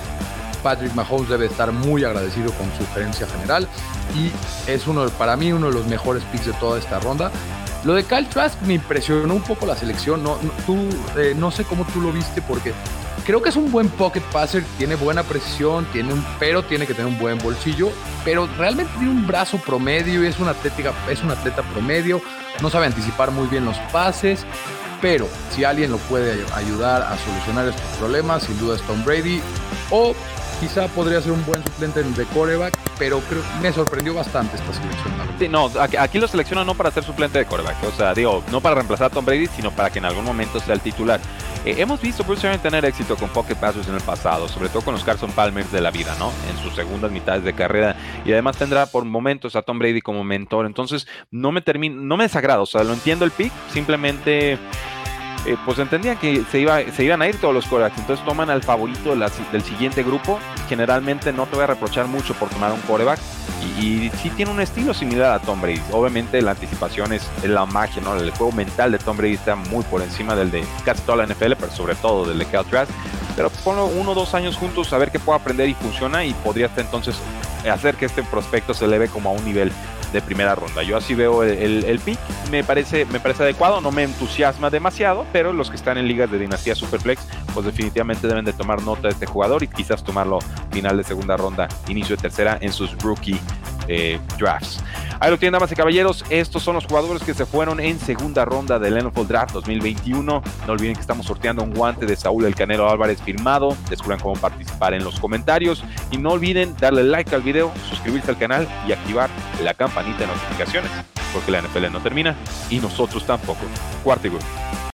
Patrick 0.63 0.95
Mahomes 0.95 1.29
debe 1.29 1.47
estar 1.47 1.73
muy 1.73 2.05
agradecido 2.05 2.53
con 2.53 2.71
su 2.79 2.87
gerencia 2.95 3.27
general 3.27 3.67
y 4.15 4.31
es 4.71 4.87
uno, 4.87 5.09
para 5.11 5.37
mí 5.37 5.53
uno 5.53 5.69
de 5.69 5.73
los 5.73 5.87
mejores 5.87 6.23
picks 6.25 6.47
de 6.47 6.53
toda 6.55 6.79
esta 6.79 7.01
ronda. 7.01 7.31
Lo 7.85 7.95
de 7.95 8.05
Kyle 8.05 8.29
Trask 8.29 8.61
me 8.63 8.75
impresionó 8.75 9.35
un 9.35 9.43
poco 9.43 9.65
la 9.65 9.75
selección. 9.75 10.23
No, 10.23 10.37
tú, 10.67 10.77
eh, 11.17 11.35
no 11.37 11.51
sé 11.51 11.65
cómo 11.65 11.87
tú 11.87 12.03
lo 12.03 12.13
viste 12.13 12.43
porque 12.43 12.75
creo 13.25 13.43
que 13.43 13.49
es 13.49 13.57
un 13.57 13.71
buen 13.71 13.89
pocket 13.89 14.23
passer, 14.33 14.65
tiene 14.79 14.95
buena 14.95 15.23
precisión, 15.23 15.87
tiene 15.93 16.13
un, 16.13 16.25
pero 16.39 16.63
tiene 16.63 16.87
que 16.87 16.95
tener 16.95 17.11
un 17.11 17.19
buen 17.19 17.39
bolsillo, 17.39 17.91
pero 18.25 18.49
realmente 18.59 18.93
tiene 18.99 19.11
un 19.11 19.27
brazo 19.27 19.59
promedio 19.59 20.23
es 20.23 20.39
una 20.39 20.53
atlética, 20.53 20.93
es 21.11 21.23
un 21.23 21.31
atleta 21.31 21.63
promedio, 21.63 22.21
no 22.63 22.71
sabe 22.71 22.87
anticipar 22.87 23.31
muy 23.31 23.47
bien 23.49 23.65
los 23.65 23.77
pases, 23.93 24.45
pero 25.01 25.29
si 25.51 25.65
alguien 25.65 25.91
lo 25.91 25.99
puede 25.99 26.45
ayudar 26.55 27.03
a 27.03 27.17
solucionar 27.19 27.69
estos 27.69 27.97
problemas, 27.99 28.43
sin 28.45 28.59
duda 28.59 28.77
es 28.77 28.83
Tom 28.83 29.03
Brady 29.05 29.41
o 29.91 30.15
quizá 30.61 30.87
podría 30.89 31.21
ser 31.23 31.33
un 31.33 31.45
buen 31.47 31.65
suplente 31.65 32.03
de 32.03 32.25
coreback, 32.27 32.77
pero 32.99 33.21
creo 33.21 33.43
me 33.63 33.73
sorprendió 33.73 34.15
bastante 34.15 34.57
esta 34.57 34.73
selección. 34.73 35.15
Sí, 35.39 35.49
no, 35.49 35.71
aquí, 35.99 36.19
lo 36.19 36.29
seleccionan 36.29 36.67
no 36.67 36.75
para 36.75 36.91
ser 36.91 37.03
suplente 37.03 37.39
de 37.39 37.47
coreback, 37.47 37.83
o 37.85 37.93
sea, 37.93 38.15
digo, 38.15 38.45
no 38.51 38.61
para 38.61 38.75
reemplazar 38.77 39.07
a 39.07 39.11
Tom 39.11 39.25
Brady, 39.25 39.47
sino 39.47 39.71
para 39.71 39.91
que 39.91 39.99
en 39.99 40.05
algún 40.05 40.25
momento 40.25 40.61
sea 40.61 40.75
el 40.75 40.81
titular. 40.81 41.19
Eh, 41.65 41.77
hemos 41.79 42.01
visto 42.01 42.25
Bruce 42.25 42.47
Arians 42.47 42.63
tener 42.63 42.85
éxito 42.85 43.17
con 43.17 43.29
pocket 43.31 43.55
passes 43.55 43.89
en 43.89 43.95
el 43.95 44.01
pasado, 44.01 44.49
sobre 44.49 44.69
todo 44.69 44.83
con 44.83 44.95
los 44.95 45.05
Carson 45.05 45.31
Palmers 45.33 45.73
de 45.73 45.81
la 45.81 45.91
vida, 45.91 46.15
¿no? 46.19 46.33
En 46.51 46.63
sus 46.63 46.75
segundas 46.75 47.11
mitades 47.11 47.43
de 47.45 47.55
carrera 47.55 47.97
y 48.25 48.33
además 48.33 48.57
tendrá 48.57 48.87
por 48.87 49.05
momentos 49.05 49.57
a 49.57 49.63
Tom 49.63 49.79
Brady 49.79 50.01
como 50.01 50.25
mentor, 50.25 50.67
entonces 50.67 51.07
no 51.31 51.53
me 51.53 51.61
termina, 51.61 51.97
no 52.01 52.17
me 52.17 52.25
desagrada, 52.25 52.61
o 52.61 52.67
sea, 52.67 52.85
lo 52.85 52.93
entiendo 52.93 53.25
el 53.25 53.31
pick, 53.31 53.53
simplemente 53.73 54.59
eh, 55.47 55.57
pues 55.65 55.79
entendían 55.79 56.19
que 56.19 56.45
se, 56.51 56.61
iba, 56.61 56.81
se 56.83 57.05
iban 57.05 57.23
a 57.23 57.29
ir 57.29 57.41
todos 57.41 57.55
los 57.55 57.67
corebacks. 57.67 57.99
Entonces 57.99 58.25
toman 58.25 58.51
al 58.51 58.63
favorito 58.63 59.15
del 59.17 59.63
siguiente 59.63 60.03
grupo. 60.03 60.39
Generalmente 60.69 61.33
no 61.33 61.47
te 61.47 61.57
voy 61.57 61.65
a 61.65 61.69
reprochar 61.69 62.07
mucho 62.07 62.35
por 62.35 62.51
tomar 62.51 62.73
un 62.73 62.81
coreback. 62.83 63.19
Y, 63.79 63.85
y 64.07 64.11
sí 64.23 64.31
tiene 64.31 64.53
un 64.53 64.61
estilo 64.61 64.93
similar 64.93 65.33
a 65.33 65.39
Tom 65.39 65.61
Brady. 65.61 65.81
Obviamente 65.93 66.43
la 66.43 66.53
anticipación 66.53 67.13
es, 67.13 67.29
la 67.43 67.65
magia, 67.65 68.03
¿no? 68.03 68.17
El 68.17 68.31
juego 68.33 68.53
mental 68.53 68.93
de 68.93 68.99
Tom 68.99 69.17
Brady 69.17 69.35
está 69.35 69.57
muy 69.57 69.83
por 69.85 70.03
encima 70.03 70.35
del 70.35 70.51
de 70.51 70.65
casi 70.85 71.03
toda 71.03 71.25
la 71.25 71.27
NFL, 71.27 71.53
pero 71.59 71.73
sobre 71.73 71.95
todo 71.95 72.27
del 72.27 72.39
de 72.39 72.47
Cal 72.47 72.67
Trask. 72.67 72.91
Pero 73.35 73.49
ponlo 73.65 73.87
uno 73.87 74.11
o 74.11 74.15
dos 74.15 74.35
años 74.35 74.57
juntos 74.57 74.93
a 74.93 74.99
ver 74.99 75.11
qué 75.11 75.19
puede 75.19 75.39
aprender 75.39 75.69
y 75.69 75.75
funciona 75.75 76.25
y 76.25 76.35
podría 76.35 76.67
hasta 76.67 76.83
entonces 76.83 77.17
hacer 77.71 77.95
que 77.97 78.07
este 78.07 78.23
prospecto 78.23 78.75
se 78.75 78.85
eleve 78.85 79.09
como 79.09 79.31
a 79.31 79.33
un 79.33 79.45
nivel 79.45 79.73
de 80.13 80.21
primera 80.23 80.55
ronda. 80.55 80.83
Yo 80.83 80.97
así 80.97 81.15
veo 81.15 81.43
el, 81.43 82.01
pick, 82.05 82.19
me 82.51 82.65
parece, 82.65 83.05
me 83.07 83.21
parece 83.21 83.43
adecuado, 83.43 83.81
no 83.81 83.91
me 83.91 84.05
entusiasma 84.05 84.71
demasiado, 84.71 85.27
pero 85.33 85.53
los 85.53 85.71
que 85.71 85.77
están 85.77 85.99
en 85.99 86.07
ligas 86.09 86.31
de 86.31 86.39
dinastía 86.39 86.75
Superflex, 86.75 87.27
pues 87.55 87.67
definitivamente 87.67 88.27
deben 88.27 88.45
de 88.45 88.53
tomar 88.53 88.83
nota 88.83 89.03
de 89.03 89.11
este 89.11 89.27
jugador 89.27 89.63
y 89.63 89.69
quizás 89.69 90.03
tomarlo 90.03 90.39
final 90.71 90.97
de 90.97 91.05
segunda 91.05 91.37
ronda, 91.37 91.69
inicio 91.89 92.17
de 92.17 92.23
tercera 92.23 92.59
en 92.61 92.73
sus 92.73 92.97
rookie 92.99 93.39
eh, 93.89 94.19
drafts. 94.39 94.83
Ahí 95.21 95.31
lo 95.31 95.39
tienen, 95.39 95.53
damas 95.53 95.71
y 95.71 95.75
caballeros. 95.75 96.25
Estos 96.31 96.63
son 96.63 96.77
los 96.77 96.87
jugadores 96.87 97.23
que 97.23 97.35
se 97.35 97.45
fueron 97.45 97.79
en 97.79 97.99
segunda 97.99 98.47
ronda 98.47 98.79
del 98.79 99.07
NFL 99.07 99.27
Draft 99.27 99.53
2021. 99.53 100.43
No 100.67 100.73
olviden 100.73 100.95
que 100.95 101.03
estamos 101.03 101.27
sorteando 101.27 101.63
un 101.63 101.75
guante 101.75 102.07
de 102.07 102.17
Saúl 102.17 102.47
El 102.47 102.55
Canelo 102.55 102.89
Álvarez 102.89 103.21
firmado. 103.21 103.77
Descubran 103.91 104.19
cómo 104.19 104.35
participar 104.41 104.95
en 104.95 105.05
los 105.05 105.21
comentarios. 105.21 105.85
Y 106.11 106.17
no 106.17 106.31
olviden 106.31 106.75
darle 106.81 107.05
like 107.05 107.35
al 107.35 107.43
video, 107.43 107.71
suscribirse 107.91 108.31
al 108.31 108.39
canal 108.39 108.67
y 108.89 108.93
activar 108.93 109.29
la 109.63 109.75
campanita 109.75 110.21
de 110.21 110.29
notificaciones. 110.29 110.91
Porque 111.35 111.51
la 111.51 111.61
NFL 111.61 111.93
no 111.93 112.01
termina 112.01 112.35
y 112.71 112.79
nosotros 112.79 113.27
tampoco. 113.27 113.61
Cuarto 114.03 114.27
y 114.27 114.31